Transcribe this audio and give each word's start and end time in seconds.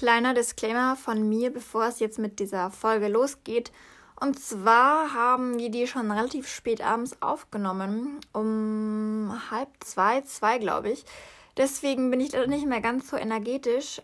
Kleiner 0.00 0.32
Disclaimer 0.32 0.96
von 0.96 1.28
mir, 1.28 1.52
bevor 1.52 1.84
es 1.84 2.00
jetzt 2.00 2.18
mit 2.18 2.40
dieser 2.40 2.70
Folge 2.70 3.08
losgeht. 3.08 3.70
Und 4.18 4.40
zwar 4.40 5.12
haben 5.12 5.58
wir 5.58 5.70
die 5.70 5.86
schon 5.86 6.10
relativ 6.10 6.48
spät 6.48 6.80
abends 6.80 7.20
aufgenommen, 7.20 8.18
um 8.32 9.30
halb 9.50 9.68
zwei, 9.80 10.22
zwei 10.22 10.56
glaube 10.56 10.88
ich. 10.88 11.04
Deswegen 11.58 12.10
bin 12.10 12.18
ich 12.22 12.32
nicht 12.32 12.64
mehr 12.64 12.80
ganz 12.80 13.10
so 13.10 13.18
energetisch 13.18 14.00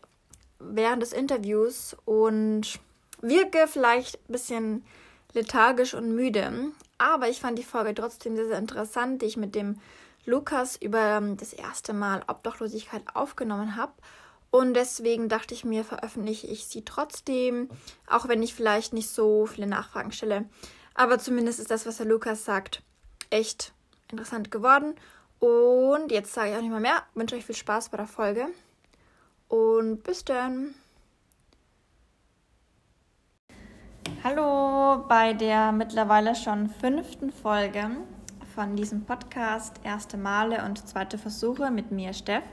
während 0.59 1.01
des 1.01 1.15
Interviews 1.15 1.97
und 2.05 2.79
wirke 3.23 3.67
vielleicht 3.67 4.17
ein 4.17 4.33
bisschen 4.33 4.85
lethargisch 5.33 5.95
und 5.95 6.15
müde. 6.15 6.73
Aber 6.99 7.31
ich 7.31 7.41
fand 7.41 7.59
die 7.59 7.65
Folge 7.65 7.95
trotzdem 7.95 8.37
sehr, 8.37 8.49
sehr 8.49 8.59
interessant, 8.59 9.23
die 9.23 9.27
ich 9.27 9.39
mit 9.39 9.55
dem 9.55 9.81
Lukas 10.27 10.77
über 10.77 11.23
das 11.39 11.55
erste 11.55 11.95
Mal 11.95 12.23
Obdachlosigkeit 12.27 13.01
aufgenommen 13.15 13.77
habe. 13.77 13.93
Und 14.57 14.73
deswegen 14.73 15.29
dachte 15.29 15.53
ich 15.53 15.67
mir, 15.67 15.85
veröffentliche 15.85 16.47
ich 16.47 16.65
sie 16.65 16.83
trotzdem, 16.83 17.69
auch 18.07 18.27
wenn 18.27 18.43
ich 18.43 18.55
vielleicht 18.55 18.95
nicht 18.95 19.11
so 19.11 19.45
viele 19.45 19.67
Nachfragen 19.67 20.13
stelle. 20.13 20.47
Aber 20.95 21.19
zumindest 21.19 21.61
ist 21.61 21.71
das, 21.71 21.85
was 21.85 21.99
der 21.99 22.07
Lukas 22.07 22.47
sagt, 22.47 22.83
echt 23.29 23.75
interessant 24.11 24.51
geworden. 24.51 24.95
Und 25.41 26.11
jetzt 26.11 26.33
sage 26.33 26.49
ich 26.53 26.57
auch 26.57 26.63
nicht 26.63 26.71
mal 26.71 26.81
mehr. 26.81 27.03
Wünsche 27.13 27.37
euch 27.37 27.45
viel 27.45 27.55
Spaß 27.55 27.91
bei 27.91 27.99
der 27.99 28.07
Folge. 28.07 28.47
Und 29.49 30.03
bis 30.05 30.25
dann. 30.25 30.75
Hallo 34.25 35.05
bei 35.07 35.35
der 35.35 35.71
mittlerweile 35.71 36.35
schon 36.35 36.71
fünften 36.71 37.31
Folge 37.31 37.91
von 38.55 38.75
diesem 38.75 39.05
Podcast 39.05 39.75
Erste 39.85 40.17
Male 40.17 40.65
und 40.65 40.89
zweite 40.89 41.19
Versuche 41.19 41.71
mit 41.71 41.91
mir, 41.91 42.15
Steff. 42.15 42.45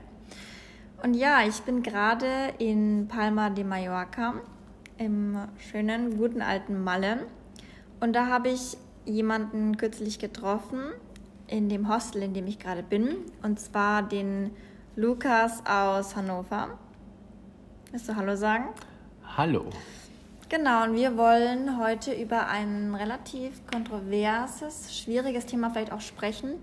Und 1.04 1.16
ja, 1.16 1.46
ich 1.46 1.62
bin 1.64 1.84
gerade 1.84 2.54
in 2.60 3.10
Palma 3.10 3.50
de 3.50 3.66
Mallorca 3.66 4.36
im 4.98 5.38
schönen, 5.58 6.18
guten 6.18 6.42
alten 6.42 6.82
Malle. 6.82 7.28
Und 8.00 8.14
da 8.14 8.28
habe 8.28 8.48
ich 8.48 8.78
jemanden 9.04 9.76
kürzlich 9.76 10.18
getroffen 10.18 10.80
in 11.48 11.68
dem 11.68 11.94
Hostel, 11.94 12.24
in 12.24 12.34
dem 12.34 12.48
ich 12.48 12.58
gerade 12.58 12.84
bin. 12.84 13.18
Und 13.42 13.60
zwar 13.60 14.04
den 14.04 14.52
Lukas 14.96 15.66
aus 15.66 16.16
Hannover. 16.16 16.70
Willst 17.92 18.08
du 18.08 18.16
Hallo 18.16 18.38
sagen? 18.38 18.70
Hallo. 19.36 19.66
Genau, 20.48 20.86
und 20.86 20.96
wir 20.96 21.18
wollen 21.18 21.80
heute 21.80 22.14
über 22.14 22.48
ein 22.48 22.96
relativ 22.96 23.68
kontroverses, 23.68 24.98
schwieriges 24.98 25.48
Thema 25.48 25.70
vielleicht 25.70 25.92
auch 25.92 26.00
sprechen. 26.00 26.54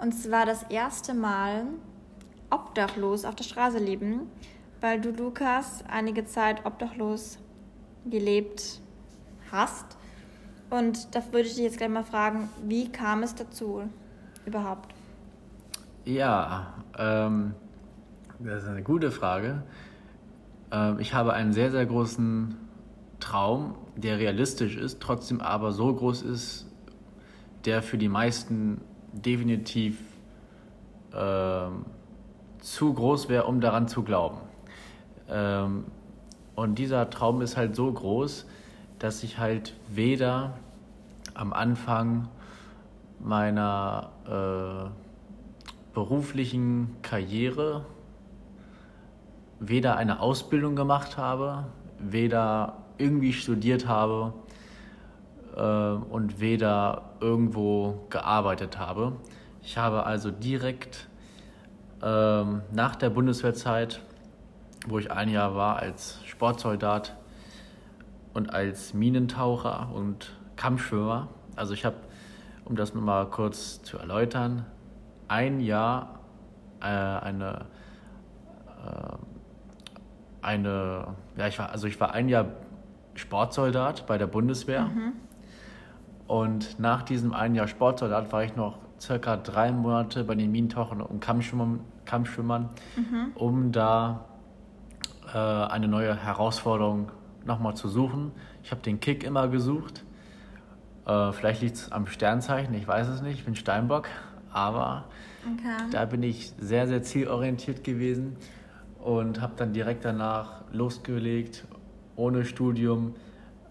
Und 0.00 0.10
zwar 0.10 0.44
das 0.44 0.64
erste 0.64 1.14
Mal 1.14 1.66
obdachlos 2.56 3.24
auf 3.24 3.34
der 3.34 3.44
Straße 3.44 3.78
leben, 3.78 4.22
weil 4.80 5.00
du, 5.00 5.10
Lukas, 5.10 5.84
einige 5.88 6.24
Zeit 6.24 6.64
obdachlos 6.64 7.38
gelebt 8.06 8.80
hast. 9.52 9.98
Und 10.70 11.14
da 11.14 11.22
würde 11.32 11.48
ich 11.48 11.54
dich 11.54 11.64
jetzt 11.64 11.78
gleich 11.78 11.90
mal 11.90 12.04
fragen, 12.04 12.48
wie 12.64 12.90
kam 12.90 13.22
es 13.22 13.34
dazu 13.34 13.82
überhaupt? 14.46 14.94
Ja, 16.04 16.74
ähm, 16.98 17.54
das 18.38 18.62
ist 18.62 18.68
eine 18.68 18.82
gute 18.82 19.10
Frage. 19.10 19.62
Ähm, 20.72 20.98
ich 20.98 21.14
habe 21.14 21.32
einen 21.34 21.52
sehr, 21.52 21.70
sehr 21.70 21.86
großen 21.86 22.56
Traum, 23.20 23.74
der 23.96 24.18
realistisch 24.18 24.76
ist, 24.76 25.00
trotzdem 25.00 25.40
aber 25.40 25.72
so 25.72 25.92
groß 25.94 26.22
ist, 26.22 26.66
der 27.64 27.82
für 27.82 27.98
die 27.98 28.08
meisten 28.08 28.80
definitiv 29.12 29.98
ähm, 31.14 31.86
zu 32.66 32.92
groß 32.92 33.28
wäre, 33.28 33.44
um 33.44 33.60
daran 33.60 33.86
zu 33.86 34.02
glauben. 34.02 34.38
Ähm, 35.30 35.84
und 36.56 36.78
dieser 36.78 37.08
Traum 37.10 37.40
ist 37.40 37.56
halt 37.56 37.76
so 37.76 37.92
groß, 37.92 38.46
dass 38.98 39.22
ich 39.22 39.38
halt 39.38 39.74
weder 39.88 40.54
am 41.34 41.52
Anfang 41.52 42.28
meiner 43.20 44.10
äh, 44.26 45.94
beruflichen 45.94 46.96
Karriere 47.02 47.86
weder 49.60 49.96
eine 49.96 50.20
Ausbildung 50.20 50.74
gemacht 50.74 51.16
habe, 51.16 51.66
weder 52.00 52.78
irgendwie 52.98 53.32
studiert 53.32 53.86
habe 53.86 54.32
äh, 55.56 55.62
und 55.62 56.40
weder 56.40 57.10
irgendwo 57.20 58.06
gearbeitet 58.10 58.78
habe. 58.78 59.12
Ich 59.62 59.78
habe 59.78 60.04
also 60.04 60.30
direkt 60.32 61.08
ähm, 62.02 62.62
nach 62.72 62.96
der 62.96 63.10
Bundeswehrzeit, 63.10 64.00
wo 64.86 64.98
ich 64.98 65.10
ein 65.10 65.28
Jahr 65.28 65.54
war 65.54 65.76
als 65.76 66.20
Sportsoldat 66.24 67.16
und 68.34 68.52
als 68.52 68.94
Minentaucher 68.94 69.88
und 69.92 70.36
Kampfschwimmer. 70.56 71.28
Also 71.56 71.74
ich 71.74 71.84
habe, 71.84 71.96
um 72.64 72.76
das 72.76 72.94
nochmal 72.94 73.26
kurz 73.26 73.82
zu 73.82 73.98
erläutern, 73.98 74.66
ein 75.28 75.60
Jahr 75.60 76.20
äh, 76.80 76.84
eine, 76.86 77.66
äh, 78.84 79.16
eine, 80.42 81.14
ja 81.36 81.46
ich 81.46 81.58
war, 81.58 81.70
also 81.70 81.86
ich 81.86 81.98
war 82.00 82.12
ein 82.12 82.28
Jahr 82.28 82.46
Sportsoldat 83.14 84.06
bei 84.06 84.18
der 84.18 84.26
Bundeswehr. 84.26 84.84
Mhm. 84.84 85.12
Und 86.26 86.78
nach 86.78 87.02
diesem 87.02 87.32
einen 87.32 87.54
Jahr 87.54 87.68
Sportsoldat 87.68 88.32
war 88.32 88.44
ich 88.44 88.56
noch 88.56 88.78
circa 89.00 89.36
drei 89.36 89.72
Monate 89.72 90.24
bei 90.24 90.34
den 90.34 90.50
Minentauchern 90.50 91.00
und 91.00 91.20
Kampfschwimmern, 91.20 91.80
Kampfschwimmern 92.04 92.70
mhm. 92.96 93.32
um 93.34 93.72
da 93.72 94.24
äh, 95.32 95.38
eine 95.38 95.88
neue 95.88 96.16
Herausforderung 96.16 97.10
nochmal 97.44 97.74
zu 97.74 97.88
suchen. 97.88 98.32
Ich 98.62 98.70
habe 98.70 98.82
den 98.82 99.00
Kick 99.00 99.24
immer 99.24 99.48
gesucht. 99.48 100.04
Äh, 101.06 101.32
vielleicht 101.32 101.62
liegt 101.62 101.76
es 101.76 101.92
am 101.92 102.06
Sternzeichen, 102.06 102.74
ich 102.74 102.86
weiß 102.86 103.08
es 103.08 103.22
nicht, 103.22 103.38
ich 103.38 103.44
bin 103.44 103.54
Steinbock, 103.54 104.08
aber 104.50 105.04
okay. 105.44 105.90
da 105.92 106.04
bin 106.04 106.22
ich 106.22 106.52
sehr, 106.58 106.88
sehr 106.88 107.02
zielorientiert 107.02 107.84
gewesen 107.84 108.36
und 108.98 109.40
habe 109.40 109.52
dann 109.56 109.72
direkt 109.72 110.04
danach 110.04 110.64
losgelegt, 110.72 111.64
ohne 112.16 112.44
Studium, 112.44 113.14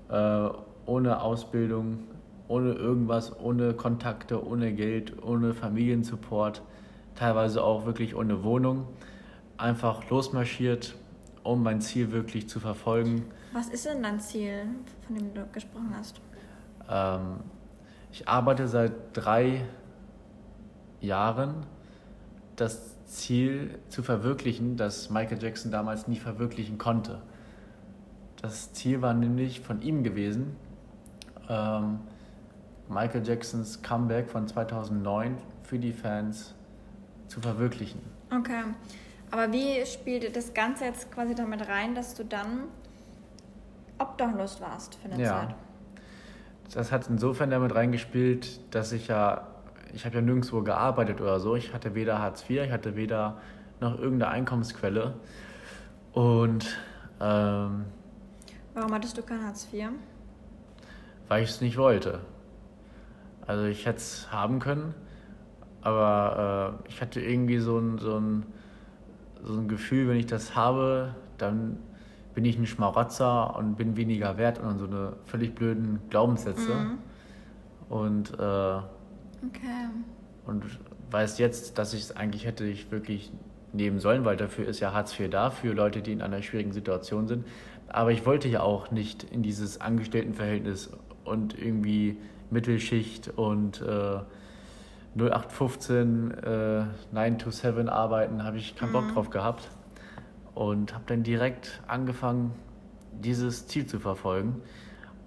äh, 0.09 0.49
ohne 0.85 1.21
Ausbildung, 1.21 2.05
ohne 2.47 2.73
irgendwas, 2.73 3.37
ohne 3.39 3.73
Kontakte, 3.73 4.45
ohne 4.45 4.73
Geld, 4.73 5.23
ohne 5.23 5.53
Familiensupport, 5.53 6.61
teilweise 7.15 7.63
auch 7.63 7.85
wirklich 7.85 8.15
ohne 8.15 8.43
Wohnung, 8.43 8.87
einfach 9.57 10.09
losmarschiert, 10.09 10.95
um 11.43 11.63
mein 11.63 11.81
Ziel 11.81 12.11
wirklich 12.11 12.49
zu 12.49 12.59
verfolgen. 12.59 13.25
Was 13.53 13.69
ist 13.69 13.85
denn 13.85 14.03
dein 14.03 14.19
Ziel, 14.19 14.63
von 15.05 15.15
dem 15.15 15.33
du 15.33 15.45
gesprochen 15.51 15.93
hast? 15.97 16.19
Ähm, 16.89 17.37
ich 18.11 18.27
arbeite 18.27 18.67
seit 18.67 18.91
drei 19.13 19.65
Jahren, 21.01 21.65
das 22.55 22.95
Ziel 23.05 23.79
zu 23.89 24.03
verwirklichen, 24.03 24.77
das 24.77 25.09
Michael 25.09 25.41
Jackson 25.41 25.71
damals 25.71 26.07
nie 26.07 26.17
verwirklichen 26.17 26.77
konnte. 26.77 27.21
Das 28.41 28.73
Ziel 28.73 29.01
war 29.01 29.13
nämlich 29.13 29.61
von 29.61 29.81
ihm 29.81 30.03
gewesen, 30.03 30.55
ähm, 31.49 31.99
Michael 32.89 33.25
Jacksons 33.25 33.81
Comeback 33.81 34.29
von 34.29 34.47
2009 34.47 35.37
für 35.63 35.79
die 35.79 35.93
Fans 35.93 36.53
zu 37.27 37.41
verwirklichen. 37.41 38.01
Okay. 38.31 38.63
Aber 39.31 39.51
wie 39.51 39.85
spielt 39.85 40.35
das 40.35 40.53
Ganze 40.53 40.85
jetzt 40.85 41.11
quasi 41.11 41.35
damit 41.35 41.67
rein, 41.67 41.95
dass 41.95 42.13
du 42.13 42.23
dann 42.23 42.65
obdachlos 43.97 44.61
warst 44.61 44.95
für 44.95 45.11
eine 45.11 45.21
ja. 45.21 45.29
Zeit? 45.29 45.55
Das 46.73 46.91
hat 46.91 47.07
insofern 47.09 47.49
damit 47.49 47.75
reingespielt, 47.75 48.59
dass 48.73 48.91
ich 48.91 49.07
ja, 49.07 49.47
ich 49.93 50.05
habe 50.05 50.15
ja 50.15 50.21
nirgendwo 50.21 50.61
gearbeitet 50.61 51.21
oder 51.21 51.39
so. 51.39 51.55
Ich 51.55 51.73
hatte 51.73 51.95
weder 51.95 52.19
Hartz 52.19 52.49
IV, 52.49 52.63
ich 52.63 52.71
hatte 52.71 52.95
weder 52.95 53.37
noch 53.81 53.99
irgendeine 53.99 54.31
Einkommensquelle. 54.31 55.15
Und 56.13 56.77
ähm, 57.19 57.85
warum 58.73 58.93
hattest 58.93 59.17
du 59.17 59.21
kein 59.21 59.43
Hartz 59.45 59.67
IV? 59.71 59.89
Weil 61.27 61.43
ich 61.43 61.49
es 61.49 61.61
nicht 61.61 61.77
wollte. 61.77 62.21
Also 63.47 63.65
ich 63.65 63.85
hätte 63.85 63.97
es 63.97 64.31
haben 64.31 64.59
können, 64.59 64.93
aber 65.81 66.79
äh, 66.85 66.89
ich 66.89 67.01
hatte 67.01 67.21
irgendwie 67.21 67.59
so 67.59 67.77
ein, 67.77 67.99
so, 67.99 68.17
ein, 68.17 68.43
so 69.43 69.53
ein 69.53 69.67
Gefühl, 69.67 70.07
wenn 70.07 70.17
ich 70.17 70.25
das 70.25 70.55
habe, 70.55 71.15
dann 71.37 71.77
bin 72.33 72.43
ich 72.43 72.57
ein 72.57 72.65
Schmarotzer 72.65 73.55
und 73.55 73.75
bin 73.75 73.95
weniger 73.95 74.37
wert 74.37 74.59
und 74.59 74.77
so 74.77 74.85
eine 74.85 75.13
völlig 75.25 75.55
blöden 75.55 75.99
Glaubenssätze. 76.09 76.73
Mhm. 76.73 76.97
Und, 77.87 78.33
äh, 78.33 78.41
okay. 78.41 78.83
und 80.45 80.65
weiß 81.11 81.37
jetzt, 81.37 81.77
dass 81.77 81.93
ich 81.93 82.01
es 82.01 82.15
eigentlich 82.15 82.45
hätte 82.45 82.65
ich 82.65 82.91
wirklich 82.91 83.31
nehmen 83.73 83.99
sollen, 83.99 84.25
weil 84.25 84.37
dafür 84.37 84.67
ist 84.67 84.79
ja 84.79 84.93
Hartz 84.93 85.17
IV 85.17 85.29
da, 85.29 85.49
für 85.49 85.73
Leute, 85.73 86.01
die 86.01 86.11
in 86.11 86.21
einer 86.21 86.41
schwierigen 86.41 86.71
Situation 86.71 87.27
sind. 87.27 87.45
Aber 87.87 88.11
ich 88.11 88.25
wollte 88.25 88.47
ja 88.47 88.61
auch 88.61 88.91
nicht 88.91 89.23
in 89.23 89.43
dieses 89.43 89.79
Angestelltenverhältnis 89.79 90.91
und 91.23 91.57
irgendwie 91.57 92.17
Mittelschicht 92.51 93.29
und 93.29 93.81
äh, 93.81 94.19
0815 95.17 96.31
äh, 96.31 96.83
9 97.11 97.39
to 97.39 97.49
7 97.49 97.89
arbeiten, 97.89 98.43
habe 98.43 98.57
ich 98.57 98.75
keinen 98.75 98.91
Bock 98.91 99.05
mhm. 99.05 99.13
drauf 99.13 99.29
gehabt. 99.29 99.69
und 100.53 100.93
habe 100.93 101.03
dann 101.07 101.23
direkt 101.23 101.81
angefangen, 101.87 102.53
dieses 103.11 103.67
Ziel 103.67 103.85
zu 103.85 103.99
verfolgen. 103.99 104.61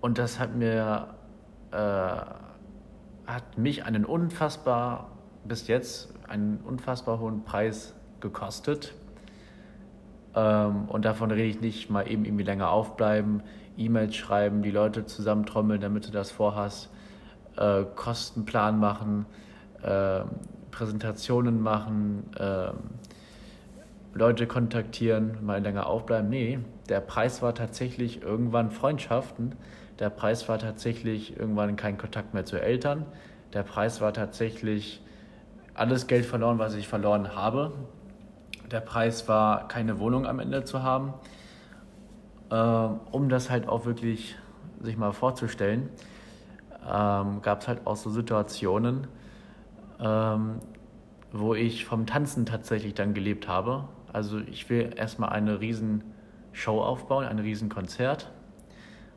Und 0.00 0.18
das 0.18 0.38
hat 0.38 0.54
mir 0.54 1.08
äh, 1.70 1.76
hat 3.26 3.58
mich 3.58 3.84
einen 3.84 4.04
unfassbar 4.06 5.10
bis 5.44 5.68
jetzt 5.68 6.14
einen 6.28 6.58
unfassbar 6.58 7.20
hohen 7.20 7.44
Preis 7.44 7.94
gekostet. 8.20 8.94
Ähm, 10.34 10.84
und 10.88 11.04
davon 11.04 11.30
rede 11.30 11.44
ich 11.44 11.60
nicht 11.60 11.90
mal 11.90 12.10
eben 12.10 12.24
irgendwie 12.24 12.44
länger 12.44 12.70
aufbleiben, 12.70 13.42
E-Mails 13.76 14.16
schreiben, 14.16 14.62
die 14.62 14.70
Leute 14.70 15.06
zusammentrommeln, 15.06 15.80
damit 15.80 16.06
du 16.06 16.10
das 16.10 16.30
vorhast, 16.30 16.90
äh, 17.58 17.84
Kostenplan 17.94 18.78
machen, 18.78 19.26
äh, 19.82 20.20
Präsentationen 20.70 21.60
machen, 21.60 22.24
äh, 22.38 22.70
Leute 24.14 24.46
kontaktieren, 24.46 25.38
mal 25.44 25.60
länger 25.62 25.86
aufbleiben. 25.86 26.28
Nee, 26.30 26.58
der 26.88 27.00
Preis 27.00 27.42
war 27.42 27.54
tatsächlich 27.54 28.22
irgendwann 28.22 28.70
Freundschaften. 28.70 29.54
Der 29.98 30.10
Preis 30.10 30.48
war 30.48 30.58
tatsächlich 30.58 31.36
irgendwann 31.36 31.76
kein 31.76 31.98
Kontakt 31.98 32.34
mehr 32.34 32.44
zu 32.44 32.60
Eltern. 32.60 33.04
Der 33.52 33.62
Preis 33.62 34.00
war 34.00 34.12
tatsächlich 34.12 35.02
alles 35.74 36.06
Geld 36.06 36.26
verloren, 36.26 36.58
was 36.58 36.74
ich 36.74 36.88
verloren 36.88 37.34
habe. 37.34 37.72
Der 38.70 38.80
Preis 38.80 39.28
war, 39.28 39.68
keine 39.68 39.98
Wohnung 39.98 40.26
am 40.26 40.40
Ende 40.40 40.64
zu 40.64 40.82
haben. 40.82 41.14
Ähm, 42.50 43.00
um 43.10 43.28
das 43.28 43.50
halt 43.50 43.68
auch 43.68 43.84
wirklich 43.84 44.36
sich 44.80 44.96
mal 44.96 45.12
vorzustellen, 45.12 45.90
ähm, 46.90 47.42
gab 47.42 47.62
es 47.62 47.68
halt 47.68 47.86
auch 47.86 47.96
so 47.96 48.10
Situationen, 48.10 49.06
ähm, 50.00 50.60
wo 51.32 51.54
ich 51.54 51.84
vom 51.84 52.06
Tanzen 52.06 52.46
tatsächlich 52.46 52.94
dann 52.94 53.14
gelebt 53.14 53.48
habe. 53.48 53.88
Also 54.12 54.38
ich 54.38 54.70
will 54.70 54.94
erstmal 54.96 55.30
eine 55.30 55.60
riesen 55.60 56.02
Show 56.52 56.80
aufbauen, 56.80 57.24
ein 57.26 57.38
riesen 57.38 57.68
Konzert. 57.68 58.32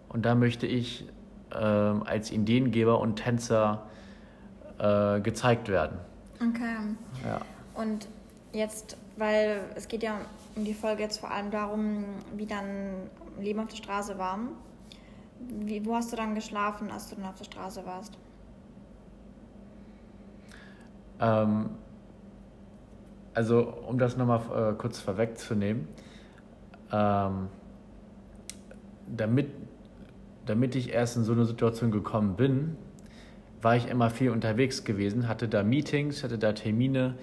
Und 0.10 0.26
da 0.26 0.36
möchte 0.36 0.68
ich 0.68 1.08
äh, 1.52 1.56
als 1.56 2.32
Ideengeber 2.32 3.00
und 3.00 3.16
Tänzer 3.16 3.88
äh, 4.78 5.22
gezeigt 5.22 5.70
werden. 5.70 5.98
Okay. 6.36 6.96
Ja. 7.26 7.40
Und 7.74 8.08
jetzt, 8.52 8.98
weil 9.18 9.62
es 9.76 9.88
geht 9.88 10.04
ja 10.04 10.18
um 10.56 10.66
die 10.66 10.74
Folge 10.74 11.04
jetzt 11.04 11.20
vor 11.20 11.32
allem 11.32 11.52
darum, 11.52 12.04
wie 12.36 12.46
dann 12.46 13.10
Leben 13.40 13.60
auf 13.60 13.70
der 13.70 13.78
Straße 13.78 14.18
war. 14.18 14.40
Wie, 15.48 15.86
wo 15.86 15.96
hast 15.96 16.12
du 16.12 16.16
dann 16.16 16.36
geschlafen, 16.36 16.92
als 16.92 17.10
du 17.10 17.16
dann 17.16 17.26
auf 17.26 17.36
der 17.36 17.46
Straße 17.46 17.86
warst? 17.86 18.18
Ähm, 21.20 21.70
also, 23.34 23.62
um 23.88 23.98
das 23.98 24.18
nochmal 24.18 24.72
äh, 24.72 24.74
kurz 24.76 25.00
vorwegzunehmen, 25.00 25.88
ähm, 26.92 27.48
damit, 29.08 29.50
damit 30.46 30.76
ich 30.76 30.92
erst 30.92 31.18
in 31.18 31.24
so 31.24 31.32
eine 31.32 31.46
Situation 31.46 31.92
gekommen 31.92 32.36
bin, 32.36 32.76
war 33.62 33.76
ich 33.76 33.88
immer 33.88 34.10
viel 34.10 34.32
unterwegs 34.32 34.84
gewesen, 34.84 35.28
hatte 35.28 35.48
da 35.48 35.64
Meetings, 35.64 36.24
hatte 36.24 36.38
da 36.38 36.54
Termine, 36.54 37.16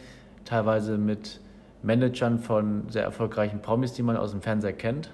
teilweise 0.45 0.97
mit 0.97 1.41
Managern 1.83 2.39
von 2.39 2.89
sehr 2.89 3.03
erfolgreichen 3.03 3.61
Promis, 3.61 3.93
die 3.93 4.03
man 4.03 4.17
aus 4.17 4.31
dem 4.31 4.41
Fernseher 4.41 4.73
kennt, 4.73 5.13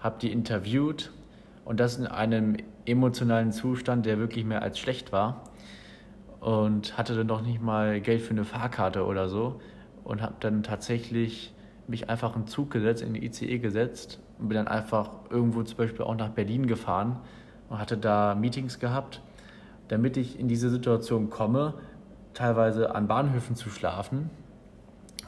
habe 0.00 0.16
die 0.20 0.32
interviewt 0.32 1.12
und 1.68 1.80
das 1.80 1.98
in 1.98 2.06
einem 2.06 2.56
emotionalen 2.86 3.52
Zustand, 3.52 4.06
der 4.06 4.18
wirklich 4.18 4.46
mehr 4.46 4.62
als 4.62 4.78
schlecht 4.78 5.12
war. 5.12 5.42
Und 6.40 6.96
hatte 6.96 7.14
dann 7.14 7.26
noch 7.26 7.42
nicht 7.42 7.60
mal 7.60 8.00
Geld 8.00 8.22
für 8.22 8.30
eine 8.30 8.46
Fahrkarte 8.46 9.04
oder 9.04 9.28
so. 9.28 9.60
Und 10.02 10.22
habe 10.22 10.36
dann 10.40 10.62
tatsächlich 10.62 11.52
mich 11.86 12.08
einfach 12.08 12.34
in 12.36 12.46
Zug 12.46 12.70
gesetzt, 12.70 13.02
in 13.02 13.12
die 13.12 13.22
ICE 13.22 13.58
gesetzt. 13.58 14.18
Und 14.38 14.48
bin 14.48 14.56
dann 14.56 14.66
einfach 14.66 15.10
irgendwo 15.28 15.62
zum 15.62 15.76
Beispiel 15.76 16.06
auch 16.06 16.16
nach 16.16 16.30
Berlin 16.30 16.66
gefahren 16.66 17.18
und 17.68 17.78
hatte 17.78 17.98
da 17.98 18.34
Meetings 18.34 18.78
gehabt, 18.78 19.20
damit 19.88 20.16
ich 20.16 20.40
in 20.40 20.48
diese 20.48 20.70
Situation 20.70 21.28
komme, 21.28 21.74
teilweise 22.32 22.94
an 22.94 23.08
Bahnhöfen 23.08 23.56
zu 23.56 23.68
schlafen. 23.68 24.30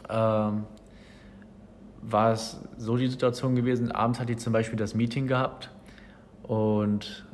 Ähm, 0.08 0.64
war 2.00 2.32
es 2.32 2.62
so 2.78 2.96
die 2.96 3.08
Situation 3.08 3.56
gewesen, 3.56 3.92
abends 3.92 4.18
hatte 4.18 4.32
ich 4.32 4.38
zum 4.38 4.54
Beispiel 4.54 4.78
das 4.78 4.94
Meeting 4.94 5.26
gehabt 5.26 5.68
und 6.42 7.26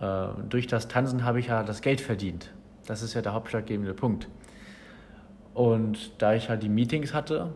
äh, 0.00 0.26
durch 0.48 0.66
das 0.66 0.88
Tanzen 0.88 1.24
habe 1.24 1.40
ich 1.40 1.46
ja 1.46 1.62
das 1.62 1.80
Geld 1.80 2.00
verdient. 2.00 2.52
Das 2.86 3.02
ist 3.02 3.14
ja 3.14 3.22
der 3.22 3.32
hauptschlaggebende 3.32 3.94
Punkt. 3.94 4.28
Und 5.54 6.20
da 6.20 6.34
ich 6.34 6.48
halt 6.48 6.62
die 6.62 6.68
Meetings 6.68 7.14
hatte 7.14 7.52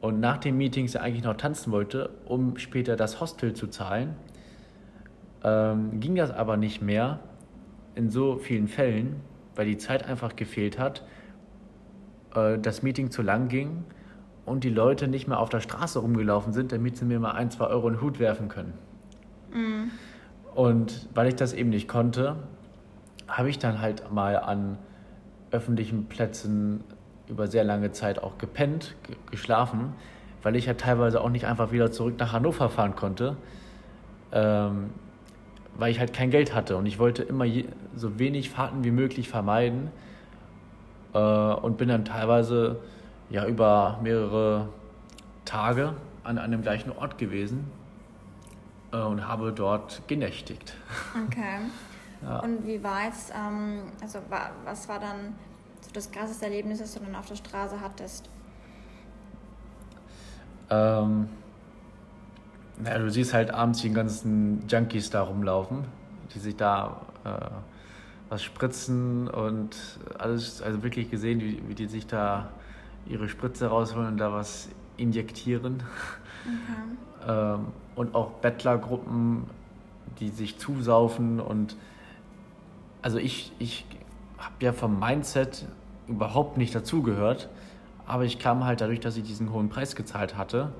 und 0.00 0.18
nach 0.20 0.38
den 0.38 0.56
Meetings 0.56 0.94
ja 0.94 1.02
eigentlich 1.02 1.24
noch 1.24 1.36
tanzen 1.36 1.72
wollte, 1.72 2.10
um 2.24 2.56
später 2.56 2.96
das 2.96 3.20
Hostel 3.20 3.52
zu 3.52 3.68
zahlen, 3.68 4.16
ähm, 5.44 6.00
ging 6.00 6.14
das 6.14 6.30
aber 6.30 6.56
nicht 6.56 6.82
mehr 6.82 7.20
in 7.94 8.10
so 8.10 8.38
vielen 8.38 8.68
Fällen, 8.68 9.16
weil 9.54 9.66
die 9.66 9.76
Zeit 9.76 10.06
einfach 10.06 10.34
gefehlt 10.34 10.78
hat, 10.78 11.04
äh, 12.34 12.58
das 12.58 12.82
Meeting 12.82 13.10
zu 13.10 13.22
lang 13.22 13.48
ging 13.48 13.84
und 14.46 14.64
die 14.64 14.70
Leute 14.70 15.08
nicht 15.08 15.28
mehr 15.28 15.38
auf 15.38 15.50
der 15.50 15.60
Straße 15.60 15.98
rumgelaufen 15.98 16.52
sind, 16.52 16.72
damit 16.72 16.96
sie 16.96 17.04
mir 17.04 17.20
mal 17.20 17.32
ein, 17.32 17.50
zwei 17.50 17.66
Euro 17.66 17.88
in 17.88 17.94
den 17.94 18.02
Hut 18.02 18.18
werfen 18.18 18.48
können. 18.48 18.72
Mhm. 19.52 19.90
Und 20.54 21.08
weil 21.14 21.28
ich 21.28 21.36
das 21.36 21.52
eben 21.52 21.70
nicht 21.70 21.88
konnte, 21.88 22.36
habe 23.28 23.48
ich 23.48 23.58
dann 23.58 23.80
halt 23.80 24.12
mal 24.12 24.36
an 24.36 24.78
öffentlichen 25.50 26.06
Plätzen 26.06 26.84
über 27.28 27.46
sehr 27.46 27.64
lange 27.64 27.92
Zeit 27.92 28.22
auch 28.22 28.36
gepennt, 28.38 28.94
geschlafen, 29.30 29.94
weil 30.42 30.56
ich 30.56 30.66
ja 30.66 30.74
teilweise 30.74 31.20
auch 31.20 31.30
nicht 31.30 31.46
einfach 31.46 31.72
wieder 31.72 31.90
zurück 31.90 32.14
nach 32.18 32.32
Hannover 32.32 32.68
fahren 32.68 32.96
konnte, 32.96 33.36
ähm, 34.32 34.90
weil 35.76 35.90
ich 35.90 35.98
halt 35.98 36.12
kein 36.12 36.30
Geld 36.30 36.54
hatte. 36.54 36.76
Und 36.76 36.86
ich 36.86 36.98
wollte 36.98 37.22
immer 37.22 37.44
je, 37.44 37.66
so 37.94 38.18
wenig 38.18 38.50
Fahrten 38.50 38.84
wie 38.84 38.90
möglich 38.90 39.28
vermeiden 39.28 39.90
äh, 41.14 41.18
und 41.18 41.78
bin 41.78 41.88
dann 41.88 42.04
teilweise 42.04 42.80
ja 43.30 43.46
über 43.46 43.98
mehrere 44.02 44.68
Tage 45.46 45.94
an 46.24 46.38
einem 46.38 46.60
gleichen 46.60 46.92
Ort 46.92 47.16
gewesen 47.16 47.70
äh, 48.92 48.96
und 48.96 49.26
habe 49.26 49.52
dort 49.52 50.02
genächtigt. 50.06 50.74
Okay. 51.26 51.58
Ja. 52.24 52.38
Und 52.38 52.64
wie 52.64 52.80
war 52.84 53.08
es, 53.08 53.30
ähm, 53.30 53.80
also 54.00 54.20
war, 54.28 54.52
was 54.64 54.88
war 54.88 55.00
dann 55.00 55.34
so 55.80 55.90
das 55.92 56.08
krasseste 56.08 56.44
Erlebnis, 56.44 56.78
das 56.78 56.94
du 56.94 57.00
dann 57.00 57.16
auf 57.16 57.26
der 57.26 57.34
Straße 57.34 57.80
hattest? 57.80 58.30
Ähm, 60.70 61.28
na, 62.78 62.98
du 62.98 63.10
siehst 63.10 63.34
halt 63.34 63.52
abends 63.52 63.80
die 63.82 63.92
ganzen 63.92 64.66
Junkies 64.68 65.10
da 65.10 65.22
rumlaufen, 65.22 65.84
die 66.32 66.38
sich 66.38 66.56
da 66.56 67.00
äh, 67.24 67.50
was 68.28 68.42
spritzen 68.42 69.28
und 69.28 69.76
alles, 70.18 70.62
also 70.62 70.82
wirklich 70.82 71.10
gesehen, 71.10 71.40
wie, 71.40 71.62
wie 71.68 71.74
die 71.74 71.86
sich 71.86 72.06
da 72.06 72.50
ihre 73.06 73.28
Spritze 73.28 73.66
rausholen 73.66 74.08
und 74.08 74.18
da 74.18 74.32
was 74.32 74.68
injektieren. 74.96 75.82
Okay. 76.44 77.28
ähm, 77.56 77.66
und 77.94 78.14
auch 78.14 78.30
Bettlergruppen, 78.30 79.44
die 80.18 80.28
sich 80.28 80.58
zusaufen 80.58 81.40
und 81.40 81.76
also 83.02 83.18
ich, 83.18 83.52
ich 83.58 83.84
habe 84.38 84.54
ja 84.60 84.72
vom 84.72 84.98
Mindset 84.98 85.66
überhaupt 86.08 86.56
nicht 86.56 86.74
dazugehört, 86.74 87.48
aber 88.06 88.24
ich 88.24 88.38
kam 88.38 88.64
halt 88.64 88.80
dadurch, 88.80 89.00
dass 89.00 89.16
ich 89.16 89.24
diesen 89.24 89.52
hohen 89.52 89.68
Preis 89.68 89.96
gezahlt 89.96 90.36
hatte, 90.36 90.72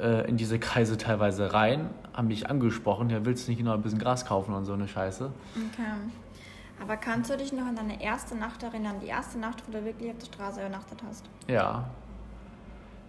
äh, 0.00 0.28
in 0.28 0.36
diese 0.36 0.58
Kreise 0.58 0.96
teilweise 0.96 1.52
rein, 1.52 1.90
haben 2.12 2.28
mich 2.28 2.48
angesprochen, 2.48 3.10
ja, 3.10 3.24
willst 3.24 3.46
du 3.46 3.52
nicht 3.52 3.62
noch 3.62 3.74
ein 3.74 3.82
bisschen 3.82 3.98
Gras 3.98 4.24
kaufen 4.24 4.54
und 4.54 4.64
so 4.64 4.72
eine 4.72 4.88
Scheiße. 4.88 5.30
Okay. 5.72 5.82
Aber 6.82 6.96
kannst 6.96 7.30
du 7.30 7.36
dich 7.36 7.52
noch 7.52 7.66
an 7.66 7.76
deine 7.76 8.02
erste 8.02 8.36
Nacht 8.36 8.62
erinnern, 8.62 8.96
die 9.00 9.06
erste 9.06 9.38
Nacht, 9.38 9.62
wo 9.66 9.72
du 9.72 9.84
wirklich 9.84 10.10
auf 10.10 10.18
der 10.18 10.26
Straße 10.26 10.60
übernachtet 10.60 11.02
hast? 11.08 11.24
Ja. 11.48 11.84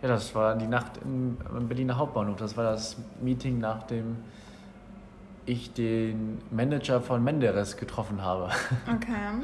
Ja, 0.06 0.12
das 0.12 0.36
war 0.36 0.56
die 0.56 0.68
Nacht 0.68 0.98
im, 1.04 1.36
im 1.58 1.68
Berliner 1.68 1.98
Hauptbahnhof. 1.98 2.36
Das 2.36 2.56
war 2.56 2.64
das 2.64 2.96
Meeting, 3.22 3.58
nachdem 3.58 4.18
ich 5.48 5.74
den 5.74 6.38
Manager 6.52 7.02
von 7.02 7.24
Menderes 7.24 7.76
getroffen 7.76 8.22
habe. 8.22 8.52
Okay. 8.88 9.44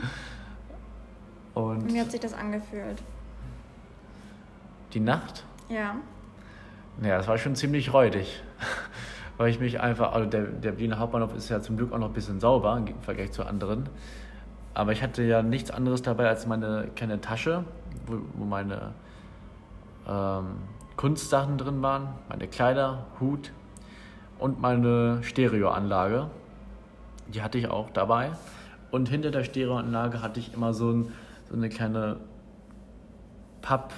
Und 1.55 1.91
wie 1.91 1.99
hat 1.99 2.11
sich 2.11 2.19
das 2.19 2.35
angefühlt? 2.35 3.01
Die 4.93 4.99
Nacht? 4.99 5.45
Ja. 5.67 5.95
Naja, 6.99 7.17
das 7.17 7.27
war 7.27 7.39
schon 7.39 7.55
ziemlich 7.55 7.91
räudig. 7.91 8.43
Weil 9.37 9.49
ich 9.49 9.59
mich 9.59 9.79
einfach, 9.79 10.13
also 10.13 10.29
der, 10.29 10.43
der 10.43 10.73
Berliner 10.73 10.99
Hauptbahnhof 10.99 11.33
ist 11.35 11.49
ja 11.49 11.59
zum 11.61 11.75
Glück 11.75 11.91
auch 11.91 11.97
noch 11.97 12.09
ein 12.09 12.13
bisschen 12.13 12.39
sauber 12.39 12.77
im 12.77 13.01
Vergleich 13.01 13.31
zu 13.31 13.43
anderen. 13.43 13.89
Aber 14.75 14.91
ich 14.91 15.01
hatte 15.01 15.23
ja 15.23 15.41
nichts 15.41 15.71
anderes 15.71 16.03
dabei 16.03 16.29
als 16.29 16.45
meine 16.45 16.87
kleine 16.95 17.19
Tasche, 17.19 17.63
wo, 18.05 18.17
wo 18.35 18.45
meine 18.45 18.93
ähm, 20.07 20.57
Kunstsachen 20.97 21.57
drin 21.57 21.81
waren, 21.81 22.09
meine 22.29 22.47
Kleider, 22.47 23.05
Hut 23.19 23.51
und 24.39 24.61
meine 24.61 25.23
Stereoanlage. 25.23 26.29
Die 27.27 27.41
hatte 27.41 27.57
ich 27.57 27.69
auch 27.69 27.89
dabei. 27.89 28.31
Und 28.91 29.09
hinter 29.09 29.31
der 29.31 29.43
Stereoanlage 29.43 30.21
hatte 30.21 30.39
ich 30.39 30.53
immer 30.53 30.73
so, 30.73 30.91
ein, 30.91 31.13
so 31.49 31.55
eine 31.55 31.69
kleine 31.69 32.17
Papp, 33.61 33.93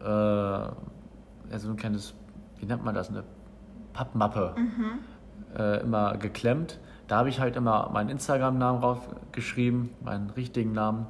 äh, 0.00 0.04
also 0.04 1.68
ein 1.68 1.76
kleines 1.76 2.14
wie 2.60 2.66
nennt 2.66 2.84
man 2.84 2.94
das, 2.94 3.08
eine 3.08 3.24
Pappmappe 3.92 4.54
mhm. 4.56 5.58
äh, 5.58 5.80
immer 5.80 6.16
geklemmt. 6.16 6.78
Da 7.08 7.16
habe 7.16 7.28
ich 7.28 7.40
halt 7.40 7.56
immer 7.56 7.90
meinen 7.92 8.10
Instagram-Namen 8.10 8.80
draufgeschrieben, 8.80 9.90
meinen 10.04 10.30
richtigen 10.30 10.72
Namen, 10.72 11.06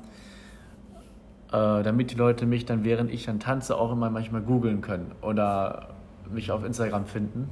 äh, 1.52 1.83
damit 1.83 2.11
die 2.11 2.14
Leute 2.14 2.47
mich 2.47 2.64
dann, 2.64 2.85
während 2.85 3.11
ich 3.11 3.26
dann 3.26 3.40
tanze, 3.40 3.76
auch 3.76 3.92
immer 3.92 4.11
manchmal 4.11 4.42
googeln 4.42 4.80
können 4.80 5.12
oder 5.21 5.88
mich 6.30 6.52
auf 6.52 6.64
Instagram 6.64 7.07
finden. 7.07 7.50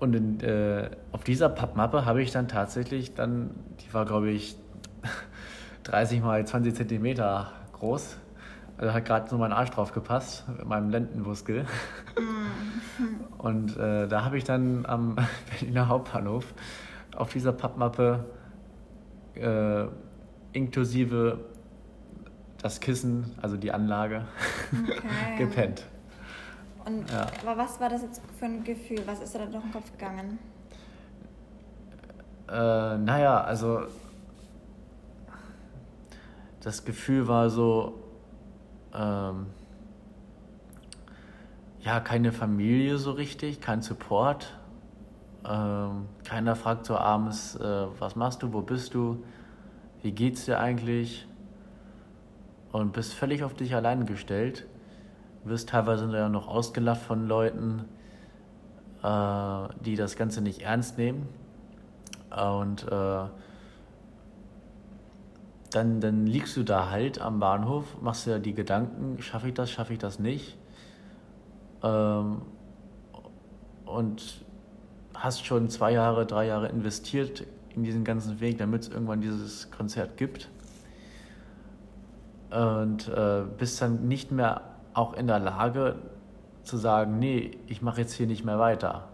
Und 0.00 0.14
in, 0.14 0.40
äh, 0.40 0.90
auf 1.12 1.24
dieser 1.24 1.48
Pappmappe 1.48 2.04
habe 2.04 2.22
ich 2.22 2.32
dann 2.32 2.48
tatsächlich 2.48 3.14
dann, 3.14 3.50
die 3.80 3.94
war 3.94 4.04
glaube 4.04 4.30
ich 4.30 4.56
30 5.84 6.22
mal 6.22 6.44
20 6.44 6.74
Zentimeter 6.74 7.52
groß. 7.72 8.18
Also 8.76 8.92
hat 8.92 9.04
gerade 9.04 9.30
so 9.30 9.38
mein 9.38 9.52
Arsch 9.52 9.70
drauf 9.70 9.92
gepasst 9.92 10.44
mit 10.48 10.66
meinem 10.66 10.90
Lendenmuskel. 10.90 11.62
Mm. 12.18 13.38
Und 13.38 13.76
äh, 13.76 14.08
da 14.08 14.24
habe 14.24 14.36
ich 14.36 14.44
dann 14.44 14.84
am 14.86 15.16
Berliner 15.60 15.88
Hauptbahnhof 15.88 16.52
auf 17.16 17.32
dieser 17.32 17.52
Pappmappe 17.52 18.24
äh, 19.34 19.84
inklusive 20.52 21.38
das 22.64 22.80
Kissen, 22.80 23.30
also 23.42 23.58
die 23.58 23.72
Anlage, 23.72 24.24
okay. 24.72 25.36
gepennt. 25.38 25.84
Und 26.86 27.10
ja. 27.10 27.26
aber 27.42 27.58
was 27.58 27.78
war 27.78 27.90
das 27.90 28.00
jetzt 28.00 28.22
für 28.38 28.46
ein 28.46 28.64
Gefühl? 28.64 29.02
Was 29.04 29.20
ist 29.20 29.34
da 29.34 29.44
durch 29.44 29.62
den 29.62 29.70
Kopf 29.70 29.92
gegangen? 29.92 30.38
Äh, 32.48 32.96
naja, 32.96 33.42
also 33.42 33.82
das 36.62 36.86
Gefühl 36.86 37.28
war 37.28 37.50
so, 37.50 38.02
ähm, 38.94 39.48
ja, 41.80 42.00
keine 42.00 42.32
Familie 42.32 42.96
so 42.96 43.12
richtig, 43.12 43.60
kein 43.60 43.82
Support. 43.82 44.58
Ähm, 45.46 46.06
keiner 46.24 46.56
fragt 46.56 46.86
so 46.86 46.96
abends, 46.96 47.56
äh, 47.56 47.86
was 47.98 48.16
machst 48.16 48.42
du, 48.42 48.54
wo 48.54 48.62
bist 48.62 48.94
du, 48.94 49.22
wie 50.00 50.12
geht's 50.12 50.46
dir 50.46 50.60
eigentlich? 50.60 51.28
Und 52.74 52.92
bist 52.92 53.14
völlig 53.14 53.44
auf 53.44 53.54
dich 53.54 53.72
allein 53.76 54.04
gestellt. 54.04 54.66
Wirst 55.44 55.68
teilweise 55.68 56.10
ja 56.12 56.28
noch 56.28 56.48
ausgelacht 56.48 57.02
von 57.02 57.28
Leuten, 57.28 57.84
äh, 59.00 59.68
die 59.84 59.94
das 59.94 60.16
Ganze 60.16 60.40
nicht 60.40 60.62
ernst 60.62 60.98
nehmen. 60.98 61.28
Und 62.36 62.82
äh, 62.90 63.26
dann, 65.70 66.00
dann 66.00 66.26
liegst 66.26 66.56
du 66.56 66.64
da 66.64 66.90
halt 66.90 67.20
am 67.20 67.38
Bahnhof, 67.38 67.84
machst 68.00 68.26
dir 68.26 68.40
die 68.40 68.54
Gedanken, 68.54 69.22
schaffe 69.22 69.46
ich 69.46 69.54
das, 69.54 69.70
schaffe 69.70 69.92
ich 69.92 70.00
das 70.00 70.18
nicht? 70.18 70.58
Ähm, 71.84 72.42
und 73.86 74.44
hast 75.14 75.46
schon 75.46 75.68
zwei 75.68 75.92
Jahre, 75.92 76.26
drei 76.26 76.48
Jahre 76.48 76.70
investiert 76.70 77.44
in 77.76 77.84
diesen 77.84 78.02
ganzen 78.02 78.40
Weg, 78.40 78.58
damit 78.58 78.82
es 78.82 78.88
irgendwann 78.88 79.20
dieses 79.20 79.70
Konzert 79.70 80.16
gibt. 80.16 80.48
Und 82.54 83.08
äh, 83.08 83.42
bist 83.58 83.82
dann 83.82 84.06
nicht 84.06 84.30
mehr 84.30 84.62
auch 84.92 85.14
in 85.14 85.26
der 85.26 85.40
Lage 85.40 85.96
zu 86.62 86.76
sagen, 86.76 87.18
nee, 87.18 87.58
ich 87.66 87.82
mache 87.82 88.00
jetzt 88.00 88.12
hier 88.12 88.26
nicht 88.26 88.44
mehr 88.44 88.58
weiter. 88.58 89.08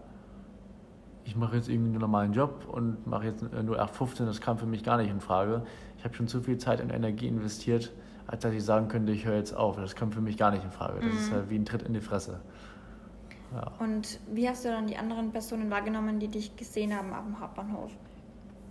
Ich 1.23 1.35
mache 1.35 1.55
jetzt 1.55 1.69
irgendwie 1.69 1.91
einen 1.91 1.99
normalen 1.99 2.33
Job 2.33 2.67
und 2.71 3.05
mache 3.07 3.25
jetzt 3.25 3.41
nur 3.41 3.79
815, 3.79 4.25
das 4.25 4.41
kam 4.41 4.57
für 4.57 4.65
mich 4.65 4.83
gar 4.83 4.97
nicht 4.97 5.09
in 5.09 5.19
Frage 5.19 5.63
ich 6.01 6.05
habe 6.05 6.15
schon 6.15 6.27
zu 6.27 6.41
viel 6.41 6.57
Zeit 6.57 6.81
und 6.81 6.89
Energie 6.89 7.27
investiert, 7.27 7.93
als 8.25 8.41
dass 8.41 8.55
ich 8.55 8.63
sagen 8.63 8.87
könnte, 8.87 9.11
ich 9.11 9.23
höre 9.23 9.35
jetzt 9.35 9.55
auf. 9.55 9.75
Das 9.75 9.95
kommt 9.95 10.15
für 10.15 10.21
mich 10.21 10.35
gar 10.35 10.49
nicht 10.49 10.63
in 10.63 10.71
Frage. 10.71 10.95
Das 10.95 11.13
mhm. 11.13 11.19
ist 11.19 11.31
halt 11.31 11.49
wie 11.51 11.59
ein 11.59 11.65
Tritt 11.65 11.83
in 11.83 11.93
die 11.93 12.01
Fresse. 12.01 12.41
Ja. 13.53 13.71
Und 13.77 14.19
wie 14.33 14.49
hast 14.49 14.65
du 14.65 14.69
dann 14.69 14.87
die 14.87 14.97
anderen 14.97 15.31
Personen 15.31 15.69
wahrgenommen, 15.69 16.19
die 16.19 16.27
dich 16.27 16.55
gesehen 16.55 16.97
haben 16.97 17.13
am 17.13 17.39
Hauptbahnhof? 17.39 17.91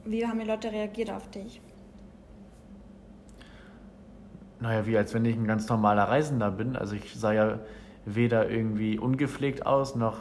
Wie 0.05 0.27
haben 0.27 0.41
die 0.41 0.45
Leute 0.45 0.73
reagiert 0.73 1.13
auf 1.13 1.31
dich? 1.31 1.61
Naja, 4.61 4.87
wie 4.87 4.97
als 4.97 5.15
wenn 5.15 5.25
ich 5.25 5.37
ein 5.37 5.47
ganz 5.47 5.69
normaler 5.69 6.05
Reisender 6.05 6.51
bin. 6.51 6.77
Also 6.77 6.95
ich 6.95 7.15
sah 7.15 7.33
ja 7.33 7.59
weder 8.05 8.49
irgendwie 8.51 8.99
ungepflegt 8.99 9.67
aus, 9.67 9.95
noch 9.95 10.19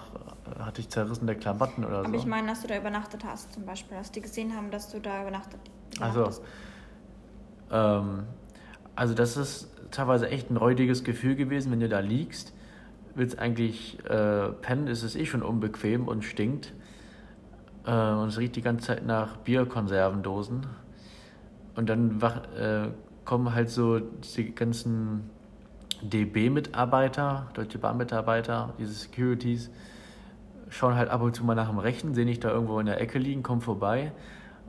hatte 0.57 0.81
ich 0.81 0.89
zerrissene 0.89 1.35
Klamotten 1.35 1.85
oder 1.85 1.99
Aber 1.99 2.03
so. 2.03 2.09
Aber 2.09 2.17
ich 2.17 2.25
meine, 2.25 2.47
dass 2.47 2.61
du 2.61 2.67
da 2.67 2.77
übernachtet 2.77 3.23
hast 3.23 3.53
zum 3.53 3.65
Beispiel, 3.65 3.97
dass 3.97 4.11
die 4.11 4.21
gesehen 4.21 4.55
haben, 4.55 4.71
dass 4.71 4.91
du 4.91 4.99
da 4.99 5.21
übernachtet, 5.21 5.59
übernachtet 5.95 6.25
also, 6.27 6.43
ähm, 7.71 8.23
also 8.95 9.13
das 9.13 9.37
ist 9.37 9.69
teilweise 9.91 10.29
echt 10.29 10.49
ein 10.49 10.57
räudiges 10.57 11.03
Gefühl 11.03 11.35
gewesen, 11.35 11.71
wenn 11.71 11.79
du 11.79 11.89
da 11.89 11.99
liegst, 11.99 12.53
willst 13.15 13.39
eigentlich 13.39 13.99
äh, 14.05 14.49
pennen, 14.49 14.87
ist 14.87 15.03
es 15.03 15.15
eh 15.15 15.25
schon 15.25 15.43
unbequem 15.43 16.07
und 16.07 16.23
stinkt. 16.23 16.73
Äh, 17.85 17.91
und 17.91 18.29
es 18.29 18.37
riecht 18.37 18.55
die 18.55 18.61
ganze 18.61 18.87
Zeit 18.87 19.05
nach 19.05 19.37
Bierkonservendosen. 19.37 20.65
Und 21.75 21.89
dann 21.89 22.21
wach, 22.21 22.41
äh, 22.55 22.89
kommen 23.29 23.53
halt 23.53 23.69
so 23.69 23.99
die 23.99 24.55
ganzen 24.55 25.29
DB-Mitarbeiter, 26.01 27.45
Deutsche 27.53 27.77
Bahn-Mitarbeiter, 27.77 28.73
diese 28.79 28.91
Securities, 28.93 29.69
schauen 30.69 30.95
halt 30.95 31.11
ab 31.11 31.21
und 31.21 31.35
zu 31.35 31.43
mal 31.45 31.53
nach 31.53 31.69
dem 31.69 31.77
Rechten, 31.77 32.15
sehen 32.15 32.27
ich 32.27 32.39
da 32.39 32.49
irgendwo 32.49 32.79
in 32.79 32.87
der 32.87 32.99
Ecke 32.99 33.19
liegen, 33.19 33.43
kommen 33.43 33.61
vorbei 33.61 34.13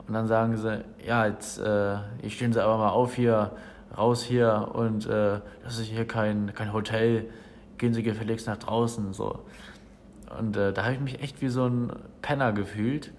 und 0.07 0.13
dann 0.13 0.27
sagen 0.27 0.57
sie, 0.57 0.85
ja, 1.03 1.25
jetzt 1.25 1.57
äh, 1.57 1.97
stehen 2.29 2.53
sie 2.53 2.63
aber 2.63 2.77
mal 2.77 2.89
auf 2.89 3.15
hier, 3.15 3.49
raus 3.97 4.21
hier 4.21 4.69
und 4.73 5.07
äh, 5.07 5.39
das 5.63 5.79
ist 5.79 5.87
hier 5.87 6.05
kein, 6.05 6.53
kein 6.53 6.71
Hotel, 6.71 7.31
gehen 7.79 7.95
Sie 7.95 8.03
gefälligst 8.03 8.45
nach 8.45 8.57
draußen. 8.57 9.11
So. 9.13 9.39
Und 10.37 10.55
äh, 10.55 10.71
da 10.71 10.83
habe 10.83 10.93
ich 10.93 10.99
mich 10.99 11.23
echt 11.23 11.41
wie 11.41 11.49
so 11.49 11.65
ein 11.65 11.93
Penner 12.21 12.53
gefühlt, 12.53 13.11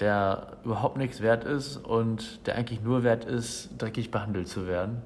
der 0.00 0.56
überhaupt 0.64 0.96
nichts 0.96 1.20
wert 1.20 1.44
ist 1.44 1.76
und 1.76 2.46
der 2.46 2.56
eigentlich 2.56 2.82
nur 2.82 3.02
wert 3.02 3.24
ist, 3.24 3.70
dreckig 3.78 4.10
behandelt 4.10 4.48
zu 4.48 4.66
werden. 4.66 5.02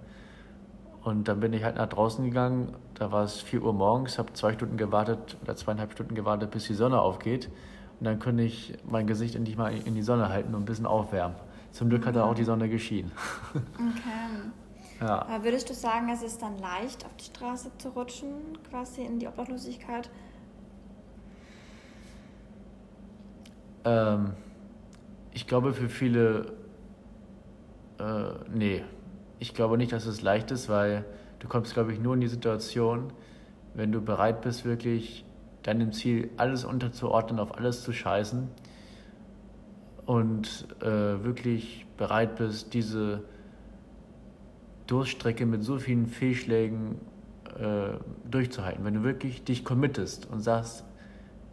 Und 1.02 1.28
dann 1.28 1.40
bin 1.40 1.52
ich 1.52 1.64
halt 1.64 1.76
nach 1.76 1.88
draußen 1.88 2.24
gegangen, 2.24 2.74
da 2.94 3.12
war 3.12 3.24
es 3.24 3.40
4 3.40 3.62
Uhr 3.62 3.72
morgens, 3.72 4.18
habe 4.18 4.32
zwei 4.32 4.52
Stunden 4.52 4.76
gewartet 4.76 5.36
oder 5.42 5.56
zweieinhalb 5.56 5.92
Stunden 5.92 6.14
gewartet, 6.14 6.50
bis 6.50 6.66
die 6.66 6.74
Sonne 6.74 7.00
aufgeht. 7.00 7.50
Und 8.00 8.06
dann 8.06 8.18
könnte 8.18 8.42
ich 8.42 8.74
mein 8.88 9.06
Gesicht 9.06 9.34
endlich 9.34 9.56
mal 9.56 9.74
in 9.74 9.94
die 9.94 10.02
Sonne 10.02 10.28
halten 10.28 10.54
und 10.54 10.62
ein 10.62 10.64
bisschen 10.64 10.86
aufwärmen. 10.86 11.36
Zum 11.72 11.88
Glück 11.88 12.06
hat 12.06 12.16
da 12.16 12.24
auch 12.24 12.34
die 12.34 12.44
Sonne 12.44 12.68
geschienen. 12.68 13.12
Okay. 13.52 14.50
Ja. 15.00 15.26
Würdest 15.42 15.68
du 15.68 15.74
sagen, 15.74 16.08
es 16.08 16.22
ist 16.22 16.40
dann 16.40 16.56
leicht, 16.58 17.04
auf 17.04 17.14
die 17.16 17.24
Straße 17.24 17.70
zu 17.78 17.88
rutschen, 17.90 18.56
quasi 18.70 19.02
in 19.02 19.18
die 19.18 19.26
Obdachlosigkeit? 19.26 20.08
Ähm, 23.84 24.32
ich 25.34 25.46
glaube, 25.46 25.74
für 25.74 25.88
viele, 25.88 26.52
äh, 27.98 28.32
nee. 28.52 28.82
Ich 29.40 29.52
glaube 29.52 29.76
nicht, 29.76 29.92
dass 29.92 30.06
es 30.06 30.22
leicht 30.22 30.50
ist, 30.52 30.68
weil 30.68 31.04
du 31.40 31.48
kommst, 31.48 31.74
glaube 31.74 31.92
ich, 31.92 32.00
nur 32.00 32.14
in 32.14 32.20
die 32.20 32.28
Situation, 32.28 33.12
wenn 33.74 33.92
du 33.92 34.00
bereit 34.00 34.40
bist, 34.40 34.64
wirklich 34.64 35.24
deinem 35.64 35.92
Ziel 35.92 36.30
alles 36.36 36.64
unterzuordnen, 36.64 37.40
auf 37.40 37.58
alles 37.58 37.82
zu 37.82 37.92
scheißen 37.92 38.48
und 40.06 40.68
äh, 40.80 40.86
wirklich 41.24 41.84
bereit 41.96 42.36
bist, 42.36 42.72
diese 42.72 43.24
Durststrecke 44.86 45.46
mit 45.46 45.64
so 45.64 45.78
vielen 45.78 46.06
Fehlschlägen 46.06 47.00
äh, 47.58 47.98
durchzuhalten. 48.30 48.84
Wenn 48.84 48.94
du 48.94 49.02
wirklich 49.02 49.44
dich 49.44 49.64
committest 49.64 50.30
und 50.30 50.40
sagst, 50.40 50.84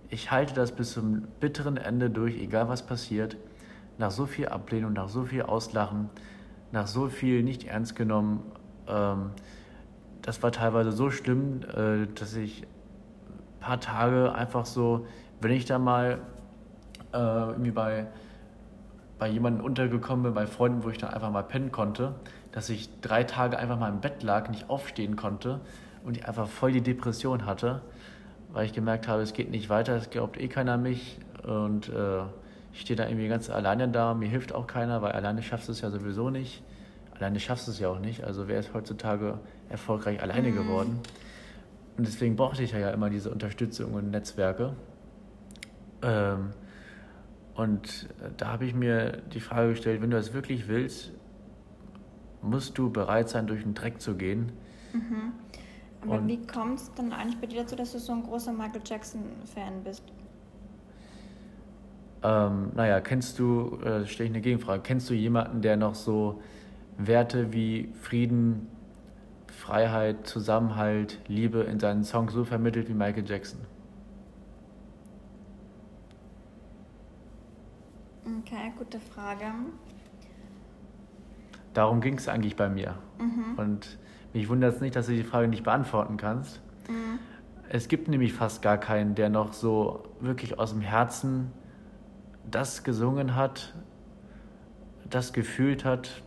ich 0.10 0.30
halte 0.30 0.54
das 0.54 0.74
bis 0.74 0.92
zum 0.94 1.24
bitteren 1.40 1.78
Ende 1.78 2.10
durch, 2.10 2.38
egal 2.38 2.68
was 2.68 2.86
passiert, 2.86 3.38
nach 4.02 4.12
so 4.12 4.26
viel 4.26 4.48
Ablehnung, 4.48 4.94
nach 4.94 5.08
so 5.08 5.24
viel 5.24 5.44
Auslachen, 5.44 6.10
nach 6.72 6.88
so 6.88 7.08
viel 7.08 7.44
nicht 7.44 7.66
ernst 7.66 7.96
genommen, 7.96 8.44
ähm, 8.88 9.32
das 10.22 10.44
war 10.44 10.52
teilweise 10.52 10.92
so 10.92 11.10
schlimm, 11.12 11.62
äh, 11.76 12.08
dass 12.14 12.36
ich 12.36 12.68
paar 13.60 13.80
Tage 13.80 14.34
einfach 14.34 14.66
so, 14.66 15.06
wenn 15.40 15.52
ich 15.52 15.66
da 15.66 15.80
mal 15.80 16.20
äh, 17.14 17.18
irgendwie 17.18 17.72
bei, 17.72 18.08
bei 19.20 19.30
jemandem 19.30 19.64
untergekommen 19.64 20.24
bin, 20.24 20.34
bei 20.34 20.48
Freunden, 20.48 20.84
wo 20.84 20.90
ich 20.90 20.98
dann 20.98 21.12
einfach 21.12 21.32
mal 21.32 21.44
pennen 21.44 21.72
konnte, 21.72 22.16
dass 22.52 22.70
ich 22.70 22.90
drei 23.02 23.24
Tage 23.24 23.58
einfach 23.58 23.80
mal 23.80 23.90
im 23.90 24.02
Bett 24.02 24.24
lag, 24.24 24.50
nicht 24.50 24.70
aufstehen 24.70 25.16
konnte 25.16 25.62
und 26.04 26.18
ich 26.18 26.28
einfach 26.28 26.48
voll 26.48 26.72
die 26.72 26.82
Depression 26.82 27.46
hatte, 27.46 27.82
weil 28.52 28.66
ich 28.66 28.74
gemerkt 28.74 29.08
habe, 29.08 29.22
es 29.22 29.34
geht 29.34 29.52
nicht 29.52 29.70
weiter, 29.70 29.96
es 29.96 30.10
glaubt 30.10 30.40
eh 30.40 30.48
keiner 30.48 30.78
mich 30.78 31.20
und 31.44 31.90
äh, 31.90 32.24
ich 32.74 32.82
stehe 32.82 32.96
da 32.96 33.08
irgendwie 33.08 33.28
ganz 33.28 33.50
alleine 33.50 33.90
da, 33.90 34.14
mir 34.14 34.30
hilft 34.30 34.54
auch 34.54 34.68
keiner, 34.68 35.02
weil 35.02 35.12
alleine 35.12 35.44
schaffst 35.44 35.68
du 35.68 35.72
es 35.72 35.82
ja 35.82 35.90
sowieso 35.90 36.30
nicht. 36.30 36.64
Alleine 37.14 37.40
schaffst 37.40 37.68
du 37.68 37.72
es 37.72 37.80
ja 37.80 37.90
auch 37.90 38.00
nicht. 38.00 38.24
Also 38.24 38.48
wer 38.48 38.60
ist 38.60 38.74
heutzutage 38.74 39.40
erfolgreich 39.70 40.22
alleine 40.22 40.50
mhm. 40.50 40.56
geworden? 40.56 41.00
Und 41.98 42.08
deswegen 42.08 42.36
brauchte 42.36 42.64
ich 42.64 42.72
ja 42.72 42.90
immer 42.90 43.10
diese 43.10 43.30
Unterstützung 43.30 43.94
und 43.94 44.12
Netzwerke. 44.12 44.74
Ähm, 46.02 46.52
und 47.56 48.10
da 48.38 48.48
habe 48.48 48.66
ich 48.66 48.74
mir 48.74 49.22
die 49.34 49.40
Frage 49.40 49.72
gestellt, 49.72 50.02
wenn 50.02 50.10
du 50.10 50.18
das 50.18 50.34
wirklich 50.34 50.68
willst, 50.68 51.12
musst 52.42 52.78
du 52.78 52.90
bereit 52.90 53.30
sein, 53.30 53.46
durch 53.46 53.62
den 53.62 53.74
Dreck 53.74 54.02
zu 54.02 54.16
gehen. 54.16 54.52
Mhm. 54.94 55.34
Aber 56.02 56.14
und 56.14 56.28
wie 56.28 56.46
kommt 56.48 56.80
es 56.80 56.92
dann 56.96 57.14
eigentlich 57.14 57.40
bei 57.40 57.48
dir 57.48 57.62
dazu, 57.62 57.76
dass 57.76 57.92
du 57.92 58.00
so 58.00 58.14
ein 58.14 58.24
großer 58.24 58.52
Michael 58.52 58.82
Jackson-Fan 58.84 59.84
bist? 59.84 60.04
Ähm, 62.24 62.72
naja, 62.76 63.00
kennst 63.02 63.40
du, 63.40 63.80
äh, 63.84 64.06
stelle 64.06 64.30
ich 64.30 64.34
eine 64.36 64.42
Gegenfrage, 64.42 64.82
kennst 64.84 65.10
du 65.10 65.14
jemanden, 65.14 65.62
der 65.62 65.76
noch 65.76 65.96
so 65.96 66.42
Werte 66.98 67.52
wie 67.52 67.90
Frieden, 68.02 68.68
Freiheit, 69.48 70.28
Zusammenhalt, 70.28 71.20
Liebe 71.28 71.62
in 71.62 71.80
seinen 71.80 72.04
Songs 72.04 72.34
so 72.34 72.44
vermittelt 72.44 72.90
wie 72.90 72.94
Michael 72.94 73.26
Jackson? 73.28 73.60
Okay, 78.24 78.72
gute 78.78 79.00
Frage. 79.00 79.46
Darum 81.74 82.02
ging 82.02 82.18
es 82.18 82.28
eigentlich 82.28 82.56
bei 82.56 82.70
mir. 82.70 82.96
Mhm. 83.18 83.58
Und 83.58 83.98
mich 84.34 84.48
wundert 84.50 84.76
es 84.76 84.82
nicht, 84.82 84.96
dass 84.96 85.08
du 85.08 85.14
die 85.14 85.24
Frage 85.24 85.48
nicht 85.48 85.64
beantworten 85.64 86.18
kannst. 86.18 86.62
Mhm. 86.88 87.20
Es 87.70 87.88
gibt 87.88 88.08
nämlich 88.10 88.34
fast 88.34 88.62
gar 88.62 88.78
keinen, 88.78 89.16
der 89.16 89.30
noch 89.30 89.54
so 89.54 90.04
wirklich 90.20 90.60
aus 90.60 90.72
dem 90.72 90.82
Herzen 90.82 91.52
das 92.50 92.84
gesungen 92.84 93.36
hat, 93.36 93.74
das 95.10 95.34
gefühlt 95.34 95.86
hat 95.86 96.22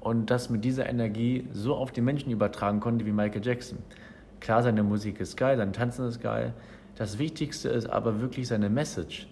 und 0.00 0.30
das 0.30 0.50
mit 0.50 0.64
dieser 0.64 0.88
Energie 0.88 1.48
so 1.52 1.74
auf 1.74 1.92
die 1.92 2.00
Menschen 2.00 2.30
übertragen 2.30 2.80
konnte 2.80 3.06
wie 3.06 3.12
Michael 3.12 3.44
Jackson. 3.44 3.78
Klar, 4.40 4.62
seine 4.62 4.82
Musik 4.82 5.20
ist 5.20 5.36
geil, 5.36 5.56
sein 5.56 5.72
Tanzen 5.72 6.06
ist 6.06 6.20
geil. 6.20 6.54
Das 6.96 7.18
Wichtigste 7.18 7.68
ist 7.68 7.86
aber 7.86 8.20
wirklich 8.20 8.48
seine 8.48 8.68
Message. 8.68 9.28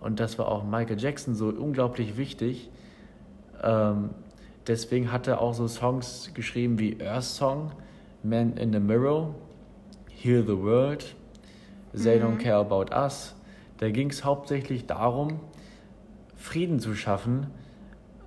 Und 0.00 0.18
das 0.18 0.38
war 0.38 0.48
auch 0.48 0.64
Michael 0.64 0.98
Jackson 0.98 1.34
so 1.34 1.48
unglaublich 1.48 2.16
wichtig. 2.16 2.70
Ähm, 3.62 4.10
deswegen 4.66 5.12
hat 5.12 5.26
er 5.26 5.40
auch 5.40 5.52
so 5.52 5.68
Songs 5.68 6.30
geschrieben 6.34 6.78
wie 6.78 6.98
Earth 7.02 7.24
Song, 7.24 7.72
Man 8.22 8.56
in 8.56 8.72
the 8.72 8.80
Mirror, 8.80 9.34
Heal 10.08 10.42
the 10.42 10.56
World, 10.56 11.14
They 11.92 12.18
mhm. 12.18 12.24
Don't 12.24 12.38
Care 12.38 12.56
About 12.56 12.94
Us. 12.94 13.34
Da 13.78 13.90
ging 13.90 14.10
es 14.10 14.24
hauptsächlich 14.24 14.86
darum, 14.86 15.40
Frieden 16.40 16.80
zu 16.80 16.94
schaffen, 16.94 17.48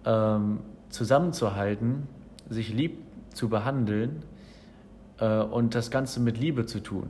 ähm, 0.05 0.59
zusammenzuhalten, 0.89 2.07
sich 2.47 2.71
lieb 2.71 2.99
zu 3.33 3.49
behandeln 3.49 4.23
äh, 5.19 5.39
und 5.39 5.73
das 5.73 5.89
Ganze 5.89 6.19
mit 6.19 6.37
Liebe 6.37 6.65
zu 6.67 6.79
tun. 6.79 7.07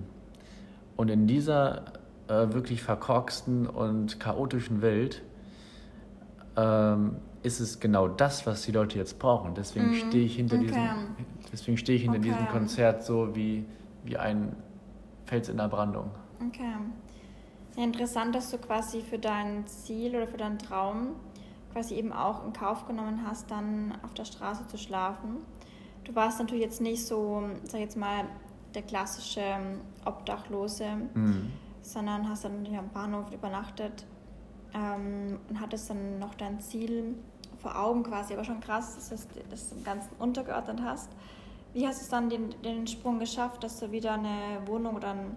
Und 0.95 1.09
in 1.09 1.27
dieser 1.27 1.83
äh, 2.29 2.53
wirklich 2.53 2.81
verkorksten 2.81 3.67
und 3.67 4.19
chaotischen 4.21 4.81
Welt 4.81 5.23
ähm, 6.55 7.17
ist 7.41 7.59
es 7.59 7.81
genau 7.81 8.07
das, 8.07 8.47
was 8.47 8.61
die 8.61 8.71
Leute 8.71 8.97
jetzt 8.97 9.19
brauchen. 9.19 9.55
Deswegen 9.55 9.89
mhm. 9.89 9.95
stehe 9.95 10.23
ich 10.23 10.37
hinter 10.37 10.55
okay. 10.55 10.67
diesem, 10.67 10.85
deswegen 11.51 11.77
stehe 11.77 11.97
ich 11.97 12.03
hinter 12.03 12.19
okay. 12.19 12.29
diesem 12.29 12.47
Konzert 12.47 13.03
so 13.03 13.35
wie, 13.35 13.65
wie 14.05 14.15
ein 14.15 14.55
Fels 15.25 15.49
in 15.49 15.57
der 15.57 15.67
Brandung. 15.67 16.11
Okay. 16.47 16.75
Ja, 17.75 17.83
interessant, 17.83 18.35
dass 18.35 18.51
du 18.51 18.57
quasi 18.57 19.01
für 19.01 19.19
dein 19.19 19.65
Ziel 19.67 20.15
oder 20.15 20.27
für 20.27 20.37
deinen 20.37 20.59
Traum 20.59 21.15
quasi 21.71 21.95
eben 21.95 22.13
auch 22.13 22.45
in 22.45 22.53
Kauf 22.53 22.85
genommen 22.85 23.25
hast, 23.25 23.49
dann 23.49 23.97
auf 24.03 24.13
der 24.13 24.25
Straße 24.25 24.67
zu 24.67 24.77
schlafen. 24.77 25.37
Du 26.03 26.13
warst 26.13 26.39
natürlich 26.39 26.63
jetzt 26.63 26.81
nicht 26.81 27.05
so, 27.05 27.43
sag 27.63 27.75
ich 27.75 27.85
jetzt 27.85 27.97
mal, 27.97 28.25
der 28.75 28.83
klassische 28.83 29.41
Obdachlose, 30.05 30.85
mhm 31.13 31.51
sondern 31.83 32.27
hast 32.27 32.45
dann 32.45 32.65
am 32.75 32.89
Bahnhof 32.89 33.31
übernachtet 33.31 34.05
ähm, 34.73 35.39
und 35.49 35.59
hattest 35.59 35.89
dann 35.89 36.17
noch 36.17 36.33
dein 36.35 36.59
Ziel 36.61 37.15
vor 37.61 37.77
Augen 37.77 38.03
quasi, 38.03 38.33
aber 38.33 38.43
schon 38.43 38.59
krass, 38.61 38.95
dass 38.95 39.27
du 39.27 39.39
das 39.49 39.71
im 39.71 39.83
Ganzen 39.83 40.09
untergeordnet 40.17 40.81
hast. 40.81 41.11
Wie 41.73 41.85
hast 41.85 41.99
du 41.99 42.03
es 42.03 42.09
dann 42.09 42.29
den, 42.29 42.49
den 42.61 42.87
Sprung 42.87 43.19
geschafft, 43.19 43.63
dass 43.63 43.79
du 43.79 43.91
wieder 43.91 44.13
eine 44.13 44.65
Wohnung 44.65 44.95
oder 44.95 45.09
ein, 45.11 45.35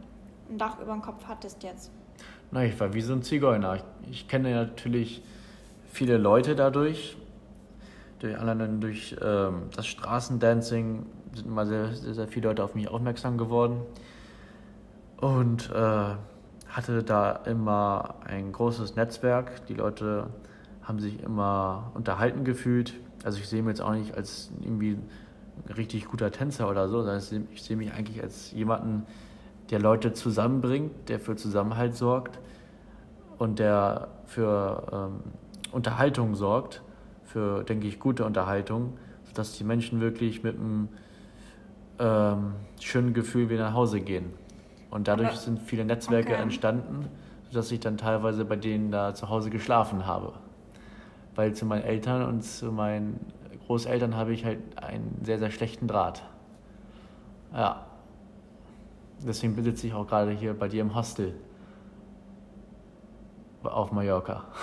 ein 0.49 0.59
Dach 0.59 0.81
über 0.81 0.93
dem 0.93 1.03
Kopf 1.03 1.27
hattest 1.27 1.63
jetzt? 1.63 1.91
Na, 2.51 2.65
ich 2.65 2.79
war 2.79 2.95
wie 2.95 3.01
so 3.01 3.13
ein 3.13 3.23
Zigeuner. 3.23 3.77
Ich, 3.77 3.85
ich 4.11 4.29
kenne 4.29 4.55
natürlich 4.55 5.23
viele 5.87 6.17
Leute 6.17 6.55
dadurch. 6.55 7.17
Durch, 8.21 8.39
allein 8.39 8.81
durch 8.81 9.17
ähm, 9.23 9.65
das 9.75 9.87
Straßendancing 9.87 11.07
sind 11.35 11.47
immer 11.47 11.67
sehr, 11.67 11.93
sehr, 11.93 12.15
sehr 12.15 12.29
viele 12.29 12.49
Leute 12.49 12.65
auf 12.65 12.75
mich 12.75 12.89
aufmerksam 12.89 13.37
geworden. 13.37 13.81
Und 15.19 15.71
äh, 15.71 16.15
hatte 16.69 17.03
da 17.03 17.33
immer 17.47 18.17
ein 18.25 18.53
großes 18.53 18.97
Netzwerk. 18.97 19.67
Die 19.67 19.75
Leute 19.75 20.29
haben 20.83 21.01
sich 21.01 21.23
immer 21.23 21.91
unterhalten 21.95 22.45
gefühlt. 22.45 22.95
Also 23.25 23.39
ich 23.39 23.49
sehe 23.49 23.63
mich 23.63 23.71
jetzt 23.71 23.81
auch 23.81 23.95
nicht 23.95 24.15
als 24.15 24.51
irgendwie 24.61 24.93
ein 24.93 25.73
richtig 25.73 26.07
guter 26.07 26.31
Tänzer 26.31 26.71
oder 26.71 26.89
so, 26.89 27.03
sondern 27.03 27.49
ich 27.53 27.63
sehe 27.63 27.77
mich 27.77 27.93
eigentlich 27.93 28.23
als 28.23 28.53
jemanden, 28.53 29.07
der 29.71 29.81
Leute 29.81 30.13
zusammenbringt, 30.13 31.09
der 31.09 31.19
für 31.19 31.37
Zusammenhalt 31.37 31.95
sorgt 31.95 32.39
und 33.39 33.59
der 33.59 34.09
für 34.25 34.87
ähm, 34.93 35.33
Unterhaltung 35.73 36.35
sorgt, 36.35 36.83
für, 37.25 37.65
denke 37.65 37.87
ich, 37.87 37.99
gute 37.99 38.25
Unterhaltung, 38.25 38.97
sodass 39.25 39.57
die 39.59 39.65
Menschen 39.65 40.01
wirklich 40.01 40.43
mit 40.43 40.57
einem 40.57 40.89
ähm, 41.99 42.53
schönen 42.81 43.15
Gefühl 43.15 43.51
wieder 43.51 43.65
nach 43.65 43.75
Hause 43.75 44.01
gehen. 44.01 44.33
Und 44.91 45.09
dadurch 45.09 45.31
Aber, 45.31 45.37
sind 45.37 45.61
viele 45.61 45.85
Netzwerke 45.85 46.33
okay. 46.33 46.43
entstanden, 46.43 47.09
sodass 47.51 47.71
ich 47.73 47.81
dann 47.81 47.97
teilweise 47.97 48.45
bei 48.45 48.57
denen 48.57 48.91
da 48.91 49.15
zu 49.15 49.29
Hause 49.29 49.51
geschlafen 49.51 50.07
habe. 50.07 50.33
Weil 51.35 51.55
zu 51.55 51.67
meinen 51.67 51.83
Eltern 51.83 52.23
und 52.27 52.43
zu 52.43 52.73
meinen 52.73 53.21
Großeltern 53.67 54.17
habe 54.17 54.33
ich 54.33 54.45
halt 54.45 54.59
einen 54.77 55.21
sehr, 55.25 55.39
sehr 55.39 55.51
schlechten 55.51 55.89
Draht. 55.89 56.23
Ja. 57.53 57.85
Deswegen 59.25 59.57
besitze 59.57 59.87
ich 59.87 59.95
auch 59.95 60.07
gerade 60.07 60.31
hier 60.31 60.55
bei 60.55 60.69
dir 60.69 60.83
im 60.83 60.95
Hostel. 60.95 61.35
Auf 63.63 63.93
Mallorca. 63.93 64.45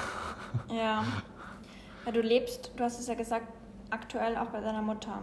Ja. 0.69 1.03
ja. 2.05 2.11
Du 2.11 2.21
lebst, 2.21 2.73
du 2.75 2.83
hast 2.83 2.99
es 2.99 3.07
ja 3.07 3.15
gesagt, 3.15 3.47
aktuell 3.89 4.37
auch 4.37 4.47
bei 4.47 4.61
deiner 4.61 4.83
Mutter. 4.83 5.17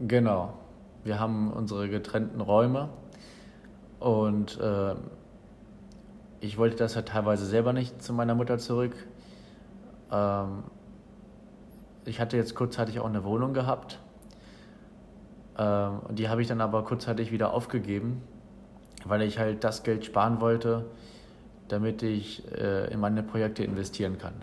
Genau. 0.00 0.54
Wir 1.04 1.20
haben 1.20 1.52
unsere 1.52 1.90
getrennten 1.90 2.40
Räume 2.40 2.88
und 4.00 4.58
äh, 4.60 4.94
ich 6.40 6.56
wollte 6.56 6.76
das 6.76 6.94
ja 6.94 7.02
teilweise 7.02 7.44
selber 7.44 7.72
nicht 7.72 8.02
zu 8.02 8.12
meiner 8.12 8.34
Mutter 8.34 8.58
zurück. 8.58 8.94
Ähm, 10.10 10.64
ich 12.04 12.20
hatte 12.20 12.36
jetzt 12.36 12.54
kurzzeitig 12.54 13.00
auch 13.00 13.06
eine 13.06 13.24
Wohnung 13.24 13.52
gehabt. 13.52 13.98
Ähm, 15.58 16.00
die 16.10 16.28
habe 16.28 16.42
ich 16.42 16.48
dann 16.48 16.60
aber 16.60 16.84
kurzzeitig 16.84 17.32
wieder 17.32 17.52
aufgegeben, 17.52 18.22
weil 19.04 19.22
ich 19.22 19.38
halt 19.38 19.64
das 19.64 19.82
Geld 19.82 20.04
sparen 20.04 20.40
wollte, 20.40 20.86
damit 21.68 22.02
ich 22.02 22.50
äh, 22.52 22.92
in 22.92 23.00
meine 23.00 23.22
Projekte 23.22 23.64
investieren 23.64 24.18
kann. 24.18 24.34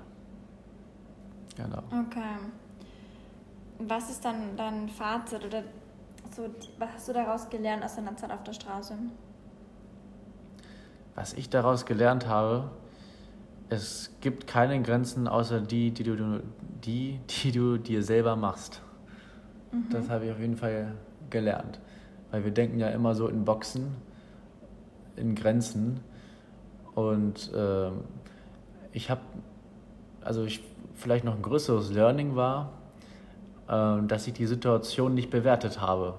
Genau. 1.55 1.83
Okay. 2.05 2.37
Was 3.79 4.09
ist 4.09 4.23
dann 4.23 4.55
dein 4.55 4.89
Fazit 4.89 5.43
oder 5.43 5.63
so, 6.35 6.49
was 6.77 6.89
hast 6.93 7.07
du 7.07 7.13
daraus 7.13 7.49
gelernt 7.49 7.83
aus 7.83 7.95
deiner 7.95 8.15
Zeit 8.15 8.31
auf 8.31 8.43
der 8.43 8.53
Straße? 8.53 8.95
was 11.15 11.33
ich 11.33 11.49
daraus 11.49 11.85
gelernt 11.85 12.27
habe, 12.27 12.69
es 13.69 14.11
gibt 14.21 14.45
keine 14.45 14.79
Grenzen 14.81 15.27
außer 15.27 15.61
die, 15.61 15.91
die 15.91 16.03
du, 16.03 16.41
die, 16.83 17.19
die 17.29 17.51
du 17.51 17.77
dir 17.77 18.03
selber 18.03 18.35
machst. 18.35 18.81
Mhm. 19.71 19.85
Das 19.89 20.09
habe 20.09 20.25
ich 20.25 20.31
auf 20.31 20.39
jeden 20.39 20.57
Fall 20.57 20.93
gelernt. 21.29 21.79
Weil 22.31 22.43
wir 22.43 22.51
denken 22.51 22.79
ja 22.79 22.89
immer 22.89 23.15
so 23.15 23.27
in 23.27 23.45
Boxen, 23.45 23.95
in 25.15 25.35
Grenzen. 25.35 26.01
Und 26.93 27.53
äh, 27.53 27.91
ich 28.91 29.09
habe, 29.09 29.21
also 30.21 30.43
ich, 30.43 30.63
vielleicht 30.93 31.25
noch 31.25 31.35
ein 31.35 31.41
größeres 31.41 31.91
Learning 31.91 32.35
war, 32.35 32.71
äh, 33.67 34.05
dass 34.07 34.27
ich 34.27 34.33
die 34.33 34.45
Situation 34.45 35.13
nicht 35.13 35.29
bewertet 35.29 35.81
habe. 35.81 36.15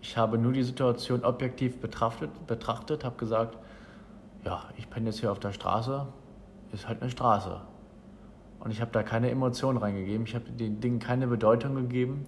Ich 0.00 0.16
habe 0.16 0.38
nur 0.38 0.52
die 0.52 0.62
Situation 0.62 1.24
objektiv 1.24 1.80
betrachtet, 1.80 2.30
betrachtet 2.46 3.04
habe 3.04 3.16
gesagt, 3.16 3.58
ja, 4.44 4.62
ich 4.76 4.88
penne 4.88 5.06
jetzt 5.06 5.20
hier 5.20 5.32
auf 5.32 5.40
der 5.40 5.52
Straße, 5.52 6.06
ist 6.72 6.88
halt 6.88 7.02
eine 7.02 7.10
Straße. 7.10 7.60
Und 8.60 8.70
ich 8.70 8.80
habe 8.80 8.90
da 8.92 9.02
keine 9.02 9.30
Emotionen 9.30 9.78
reingegeben, 9.78 10.24
ich 10.26 10.34
habe 10.34 10.50
den 10.50 10.80
Dingen 10.80 10.98
keine 10.98 11.26
Bedeutung 11.26 11.74
gegeben 11.74 12.24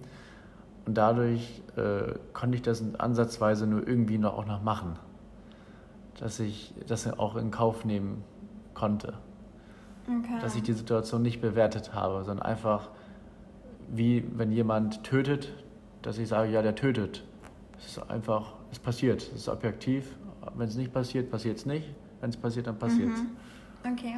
und 0.85 0.95
dadurch 0.95 1.61
äh, 1.75 2.13
konnte 2.33 2.55
ich 2.55 2.61
das 2.61 2.83
ansatzweise 2.97 3.67
nur 3.67 3.87
irgendwie 3.87 4.17
noch 4.17 4.37
auch 4.37 4.45
noch 4.45 4.63
machen, 4.63 4.97
dass 6.19 6.39
ich 6.39 6.73
das 6.87 7.11
auch 7.19 7.35
in 7.35 7.51
Kauf 7.51 7.85
nehmen 7.85 8.23
konnte. 8.73 9.13
Okay. 10.07 10.39
Dass 10.41 10.55
ich 10.55 10.63
die 10.63 10.73
Situation 10.73 11.21
nicht 11.21 11.41
bewertet 11.41 11.93
habe, 11.93 12.23
sondern 12.23 12.45
einfach 12.45 12.89
wie 13.93 14.25
wenn 14.35 14.51
jemand 14.51 15.03
tötet, 15.03 15.53
dass 16.01 16.17
ich 16.17 16.29
sage, 16.29 16.51
ja, 16.51 16.61
der 16.61 16.75
tötet. 16.75 17.23
Es 17.77 17.97
ist 17.97 18.09
einfach, 18.09 18.53
es 18.71 18.79
passiert, 18.79 19.21
es 19.21 19.33
ist 19.33 19.49
objektiv. 19.49 20.15
Wenn 20.55 20.67
es 20.67 20.75
nicht 20.75 20.93
passiert, 20.93 21.29
passiert 21.29 21.57
es 21.57 21.65
nicht. 21.65 21.87
Wenn 22.19 22.29
es 22.29 22.37
passiert, 22.37 22.67
dann 22.67 22.79
passiert 22.79 23.11
es. 23.13 23.19
Mhm. 23.19 23.93
Okay. 23.93 24.15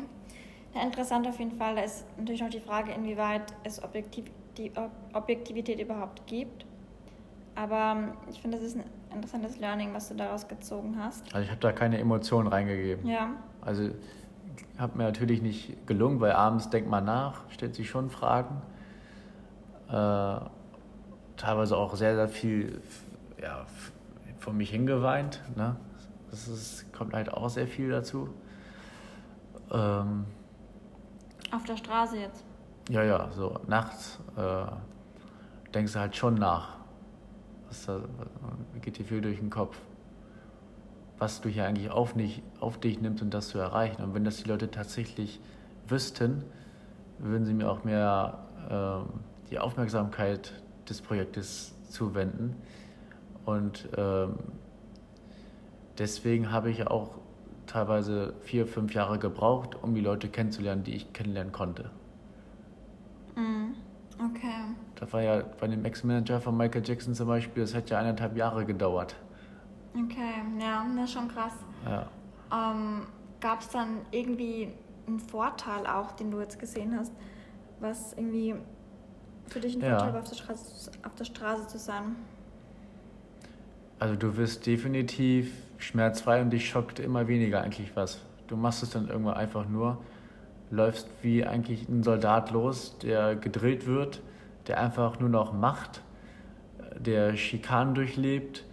Ja, 0.73 0.83
interessant 0.83 1.27
auf 1.27 1.39
jeden 1.39 1.51
Fall. 1.57 1.75
Da 1.75 1.81
ist 1.81 2.05
natürlich 2.17 2.41
noch 2.41 2.49
die 2.49 2.59
Frage, 2.59 2.91
inwieweit 2.91 3.53
es 3.63 3.83
Objektiv 3.83 4.25
die 4.57 4.71
Objektivität 5.13 5.79
überhaupt 5.79 6.25
gibt. 6.27 6.65
Aber 7.55 7.95
ähm, 7.97 8.13
ich 8.29 8.41
finde, 8.41 8.57
das 8.57 8.65
ist 8.65 8.77
ein 8.77 8.83
interessantes 9.13 9.59
Learning, 9.59 9.93
was 9.93 10.09
du 10.09 10.15
daraus 10.15 10.47
gezogen 10.47 10.97
hast? 10.97 11.23
Also 11.33 11.45
ich 11.45 11.49
habe 11.49 11.61
da 11.61 11.71
keine 11.71 11.99
Emotionen 11.99 12.47
reingegeben. 12.47 13.07
Ja. 13.07 13.31
Also 13.61 13.91
hat 14.77 14.95
mir 14.95 15.03
natürlich 15.03 15.41
nicht 15.41 15.87
gelungen, 15.87 16.19
weil 16.19 16.31
abends 16.31 16.69
denkt 16.69 16.89
man 16.89 17.05
nach, 17.05 17.49
stellt 17.49 17.75
sich 17.75 17.89
schon 17.89 18.09
Fragen. 18.09 18.61
Äh, 19.87 20.39
teilweise 21.37 21.77
auch 21.77 21.95
sehr, 21.95 22.15
sehr 22.15 22.27
viel 22.27 22.81
ja, 23.41 23.65
von 24.39 24.57
mich 24.57 24.71
hingeweint. 24.71 25.41
Ne? 25.55 25.75
Das 26.31 26.47
ist, 26.47 26.91
kommt 26.93 27.13
halt 27.13 27.31
auch 27.31 27.49
sehr 27.49 27.67
viel 27.67 27.89
dazu. 27.89 28.29
Ähm, 29.71 30.25
Auf 31.51 31.63
der 31.65 31.77
Straße 31.77 32.17
jetzt? 32.17 32.43
Ja, 32.89 33.01
ja, 33.03 33.31
so 33.31 33.59
nachts 33.67 34.19
äh, 34.35 34.65
denkst 35.73 35.93
du 35.93 35.99
halt 35.99 36.15
schon 36.15 36.35
nach. 36.35 36.77
Was 37.67 37.85
da, 37.85 38.01
geht 38.81 38.97
dir 38.97 39.05
viel 39.05 39.21
durch 39.21 39.39
den 39.39 39.49
Kopf. 39.49 39.77
Was 41.17 41.39
du 41.39 41.47
hier 41.47 41.65
eigentlich 41.65 41.89
auf, 41.89 42.15
nicht, 42.15 42.43
auf 42.59 42.77
dich 42.77 42.99
nimmst, 42.99 43.23
um 43.23 43.29
das 43.29 43.47
zu 43.47 43.57
erreichen. 43.57 44.03
Und 44.03 44.13
wenn 44.13 44.25
das 44.25 44.37
die 44.37 44.49
Leute 44.49 44.69
tatsächlich 44.69 45.39
wüssten, 45.87 46.43
würden 47.19 47.45
sie 47.45 47.53
mir 47.53 47.71
auch 47.71 47.85
mehr 47.85 48.39
äh, 48.69 49.49
die 49.49 49.59
Aufmerksamkeit 49.59 50.53
des 50.89 51.01
Projektes 51.01 51.73
zuwenden. 51.89 52.55
Und 53.45 53.87
ähm, 53.95 54.35
deswegen 55.97 56.51
habe 56.51 56.69
ich 56.69 56.85
auch 56.87 57.11
teilweise 57.65 58.33
vier, 58.41 58.67
fünf 58.67 58.93
Jahre 58.93 59.19
gebraucht, 59.19 59.81
um 59.81 59.95
die 59.95 60.01
Leute 60.01 60.27
kennenzulernen, 60.27 60.83
die 60.83 60.95
ich 60.95 61.13
kennenlernen 61.13 61.53
konnte. 61.53 61.89
Okay. 64.29 64.75
Da 64.95 65.11
war 65.11 65.21
ja 65.21 65.43
bei 65.59 65.67
dem 65.67 65.83
Ex-Manager 65.85 66.39
von 66.39 66.55
Michael 66.55 66.83
Jackson 66.85 67.13
zum 67.13 67.27
Beispiel, 67.27 67.63
das 67.63 67.73
hat 67.73 67.89
ja 67.89 67.99
eineinhalb 67.99 68.37
Jahre 68.37 68.65
gedauert. 68.65 69.15
Okay, 69.95 70.33
ja, 70.59 70.85
das 70.95 71.05
ist 71.05 71.13
schon 71.13 71.27
krass. 71.27 71.53
Ja. 71.85 72.07
Ähm, 72.51 73.07
Gab 73.39 73.59
es 73.59 73.69
dann 73.69 73.97
irgendwie 74.11 74.69
einen 75.05 75.19
Vorteil 75.19 75.85
auch, 75.85 76.13
den 76.13 76.31
du 76.31 76.39
jetzt 76.39 76.57
gesehen 76.59 76.95
hast, 76.97 77.11
was 77.81 78.13
irgendwie 78.13 78.55
für 79.47 79.59
dich 79.59 79.75
ein 79.75 79.81
Ja. 79.81 79.97
Vorteil 79.97 80.13
war, 80.13 80.21
auf 80.21 80.29
der, 80.29 80.35
Straße, 80.35 80.91
auf 81.05 81.15
der 81.15 81.25
Straße 81.25 81.67
zu 81.67 81.77
sein? 81.77 82.15
Also 83.99 84.15
du 84.15 84.37
wirst 84.37 84.65
definitiv 84.65 85.51
schmerzfrei 85.77 86.41
und 86.41 86.51
dich 86.51 86.69
schockt 86.69 86.99
immer 86.99 87.27
weniger 87.27 87.61
eigentlich 87.61 87.93
was. 87.95 88.21
Du 88.47 88.55
machst 88.55 88.83
es 88.83 88.91
dann 88.91 89.09
irgendwann 89.09 89.35
einfach 89.35 89.67
nur, 89.67 89.97
läufst 90.73 91.07
wie 91.21 91.45
eigentlich 91.45 91.87
ein 91.87 92.03
Soldat 92.03 92.51
los, 92.51 92.97
der 92.99 93.35
gedrillt 93.35 93.85
wird, 93.85 94.21
der 94.67 94.79
einfach 94.79 95.19
nur 95.19 95.29
noch 95.29 95.53
macht, 95.53 96.01
der 96.97 97.37
Schikanen 97.37 97.93
durchlebt, 97.93 98.65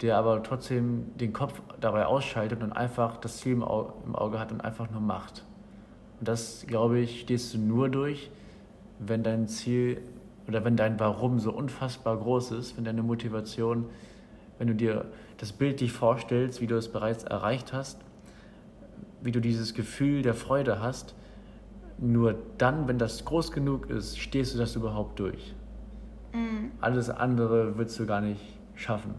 der 0.00 0.16
aber 0.16 0.42
trotzdem 0.42 1.16
den 1.18 1.32
Kopf 1.32 1.60
dabei 1.80 2.06
ausschaltet 2.06 2.62
und 2.62 2.72
einfach 2.72 3.18
das 3.18 3.38
Ziel 3.38 3.52
im 3.52 3.62
Au- 3.62 3.92
im 4.06 4.16
Auge 4.16 4.38
hat 4.38 4.50
und 4.50 4.62
einfach 4.62 4.90
nur 4.90 5.00
macht. 5.00 5.44
Und 6.18 6.28
das, 6.28 6.64
glaube 6.66 6.98
ich, 7.00 7.20
stehst 7.20 7.54
du 7.54 7.58
nur 7.58 7.88
durch, 7.88 8.30
wenn 8.98 9.22
dein 9.22 9.46
Ziel 9.46 10.00
oder 10.48 10.64
wenn 10.64 10.76
dein 10.76 10.98
Warum 10.98 11.38
so 11.38 11.52
unfassbar 11.52 12.16
groß 12.16 12.52
ist, 12.52 12.76
wenn 12.76 12.84
deine 12.84 13.02
Motivation, 13.02 13.86
wenn 14.58 14.68
du 14.68 14.74
dir 14.74 15.04
das 15.36 15.52
Bild 15.52 15.80
dich 15.80 15.92
vorstellst, 15.92 16.60
wie 16.60 16.66
du 16.66 16.76
es 16.76 16.88
bereits 16.88 17.24
erreicht 17.24 17.72
hast, 17.72 18.00
wie 19.20 19.32
du 19.32 19.40
dieses 19.40 19.74
Gefühl 19.74 20.22
der 20.22 20.34
Freude 20.34 20.80
hast, 20.80 21.14
nur 21.98 22.34
dann, 22.58 22.88
wenn 22.88 22.98
das 22.98 23.24
groß 23.24 23.52
genug 23.52 23.88
ist, 23.90 24.18
stehst 24.18 24.54
du 24.54 24.58
das 24.58 24.74
überhaupt 24.76 25.18
durch. 25.18 25.54
Mm, 26.32 26.68
Alles 26.80 27.10
andere 27.10 27.76
würdest 27.76 27.98
du 27.98 28.06
gar 28.06 28.20
nicht 28.20 28.40
schaffen. 28.74 29.14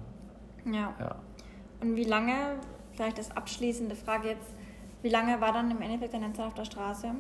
ja. 0.66 0.94
Ja. 1.00 1.16
Und 1.82 1.96
wie 1.98 2.06
lange, 2.06 2.56
vielleicht 2.94 3.18
das 3.18 3.36
abschließende 3.36 3.96
Frage 3.96 4.30
jetzt, 4.30 4.54
wie 5.02 5.10
lange 5.10 5.42
war 5.42 5.52
dann 5.52 5.70
im 5.70 5.82
Endeffekt 5.82 6.14
deine 6.14 6.32
Zeit 6.32 6.46
auf 6.48 6.54
der 6.54 6.64
Straße? 6.66 7.12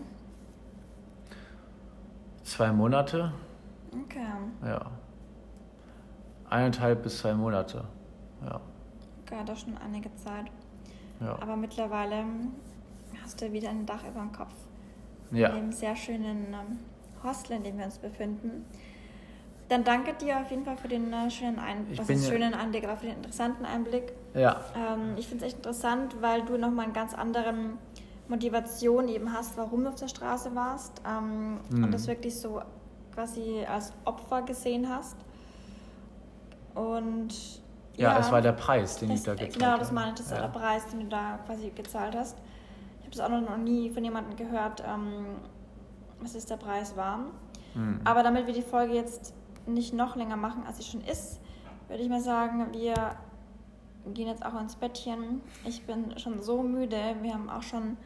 Zwei 2.43 2.71
Monate, 2.71 3.31
Okay. 4.05 4.25
ja. 4.65 4.85
Eineinhalb 6.49 7.03
bis 7.03 7.19
zwei 7.19 7.33
Monate. 7.33 7.83
Ja. 8.45 8.59
Okay, 9.25 9.41
das 9.45 9.61
schon 9.61 9.77
einige 9.77 10.13
Zeit. 10.15 10.45
Ja. 11.19 11.37
Aber 11.41 11.55
mittlerweile 11.55 12.23
hast 13.23 13.41
du 13.41 13.51
wieder 13.51 13.69
ein 13.69 13.85
Dach 13.85 14.03
über 14.09 14.19
dem 14.21 14.31
Kopf. 14.31 14.53
In 15.31 15.38
ja. 15.38 15.49
dem 15.49 15.71
sehr 15.71 15.95
schönen 15.95 16.47
ähm, 16.53 16.79
Hostel, 17.23 17.57
in 17.57 17.63
dem 17.63 17.77
wir 17.77 17.86
uns 17.86 17.97
befinden. 17.97 18.65
Dann 19.69 19.83
danke 19.83 20.13
dir 20.13 20.39
auf 20.41 20.51
jeden 20.51 20.65
Fall 20.65 20.77
für 20.77 20.88
den 20.89 21.12
äh, 21.13 21.31
schönen 21.31 21.57
Einblick, 21.57 21.97
was 21.99 22.09
ist 22.09 22.25
ja- 22.25 22.31
schönen 22.33 22.53
Einblick, 22.53 22.83
aber 22.83 22.97
für 22.97 23.05
den 23.07 23.15
interessanten 23.15 23.65
Einblick. 23.65 24.13
Ja. 24.33 24.62
Ähm, 24.75 25.15
ich 25.17 25.27
finde 25.27 25.45
es 25.45 25.49
echt 25.53 25.57
interessant, 25.57 26.15
weil 26.21 26.43
du 26.43 26.57
nochmal 26.57 26.86
eine 26.86 26.93
ganz 26.93 27.13
anderen 27.13 27.77
Motivation 28.27 29.07
eben 29.07 29.31
hast, 29.33 29.57
warum 29.57 29.83
du 29.83 29.89
auf 29.89 29.95
der 29.95 30.07
Straße 30.09 30.53
warst 30.55 31.01
ähm, 31.07 31.59
Mhm. 31.69 31.83
und 31.86 31.91
das 31.93 32.07
wirklich 32.07 32.36
so 32.39 32.62
quasi 33.13 33.65
als 33.69 33.93
Opfer 34.05 34.41
gesehen 34.41 34.88
hast. 34.89 35.15
Und 36.75 37.29
Ja, 37.95 38.17
es 38.19 38.31
war 38.31 38.41
der 38.41 38.53
Preis, 38.53 38.97
den 38.97 39.09
das, 39.09 39.19
ich 39.19 39.23
da 39.25 39.33
gezahlt 39.33 39.53
Genau, 39.53 39.65
habe. 39.67 39.79
das 39.79 39.91
ich, 39.91 40.15
das 40.15 40.31
war 40.31 40.38
ja. 40.38 40.47
der 40.47 40.59
Preis, 40.59 40.88
den 40.88 40.99
du 41.01 41.05
da 41.07 41.39
quasi 41.45 41.69
gezahlt 41.69 42.15
hast. 42.15 42.38
Ich 43.13 43.19
habe 43.19 43.32
das 43.32 43.47
auch 43.47 43.49
noch 43.49 43.58
nie 43.58 43.91
von 43.91 44.04
jemandem 44.04 44.36
gehört, 44.36 44.84
ähm, 44.88 45.36
was 46.19 46.34
jetzt 46.34 46.49
der 46.49 46.58
Preis 46.58 46.97
war. 46.97 47.19
Mhm. 47.76 47.99
Aber 48.04 48.23
damit 48.23 48.47
wir 48.47 48.56
die 48.56 48.63
Folge 48.63 48.95
jetzt 48.95 49.36
nicht 49.67 49.93
noch 49.93 50.15
länger 50.15 50.36
machen, 50.36 50.63
als 50.65 50.78
sie 50.78 50.84
schon 50.84 51.02
ist, 51.02 51.39
würde 51.88 52.02
ich 52.02 52.10
mal 52.10 52.21
sagen, 52.21 52.69
wir 52.71 52.95
gehen 54.13 54.28
jetzt 54.28 54.43
auch 54.43 54.60
ins 54.60 54.76
Bettchen. 54.76 55.41
Ich 55.63 55.86
bin 55.86 56.17
schon 56.17 56.41
so 56.41 56.63
müde. 56.63 56.97
Wir 57.21 57.36
haben 57.36 57.52
auch 57.52 57.62
schon 57.62 57.97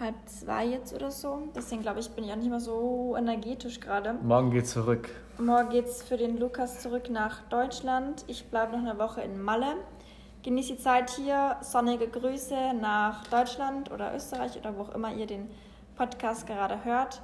halb 0.00 0.14
zwei 0.24 0.64
jetzt 0.64 0.94
oder 0.94 1.10
so. 1.10 1.42
Deswegen 1.54 1.82
glaube 1.82 2.00
ich, 2.00 2.10
bin 2.12 2.24
ich 2.24 2.32
auch 2.32 2.36
nicht 2.36 2.48
mehr 2.48 2.60
so 2.60 3.14
energetisch 3.18 3.80
gerade. 3.80 4.14
Morgen 4.14 4.50
geht's 4.50 4.70
zurück. 4.70 5.10
Morgen 5.38 5.68
geht's 5.68 6.02
für 6.02 6.16
den 6.16 6.38
Lukas 6.38 6.80
zurück 6.80 7.10
nach 7.10 7.42
Deutschland. 7.50 8.24
Ich 8.26 8.46
bleibe 8.46 8.72
noch 8.72 8.88
eine 8.88 8.98
Woche 8.98 9.20
in 9.20 9.42
Malle. 9.42 9.74
Genießt 10.46 10.70
die 10.70 10.78
Zeit 10.78 11.10
hier. 11.10 11.56
Sonnige 11.60 12.06
Grüße 12.06 12.54
nach 12.80 13.26
Deutschland 13.26 13.90
oder 13.90 14.14
Österreich 14.14 14.56
oder 14.56 14.76
wo 14.76 14.82
auch 14.82 14.94
immer 14.94 15.12
ihr 15.12 15.26
den 15.26 15.50
Podcast 15.96 16.46
gerade 16.46 16.84
hört. 16.84 17.20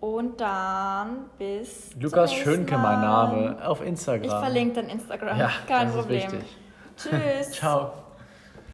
Und 0.00 0.40
dann 0.40 1.30
bis. 1.38 1.94
Lukas 2.00 2.34
Schönke, 2.34 2.76
mein. 2.76 3.00
Name, 3.00 3.58
auf 3.64 3.80
Instagram. 3.80 4.24
Ich 4.24 4.32
verlinke 4.32 4.74
dein 4.82 4.88
Instagram. 4.88 5.38
Ja, 5.38 5.50
Kein 5.68 5.86
das 5.86 5.94
ist 5.94 6.00
Problem. 6.00 6.32
wichtig. 6.32 6.56
Tschüss. 6.96 7.52
Ciao. 7.52 8.03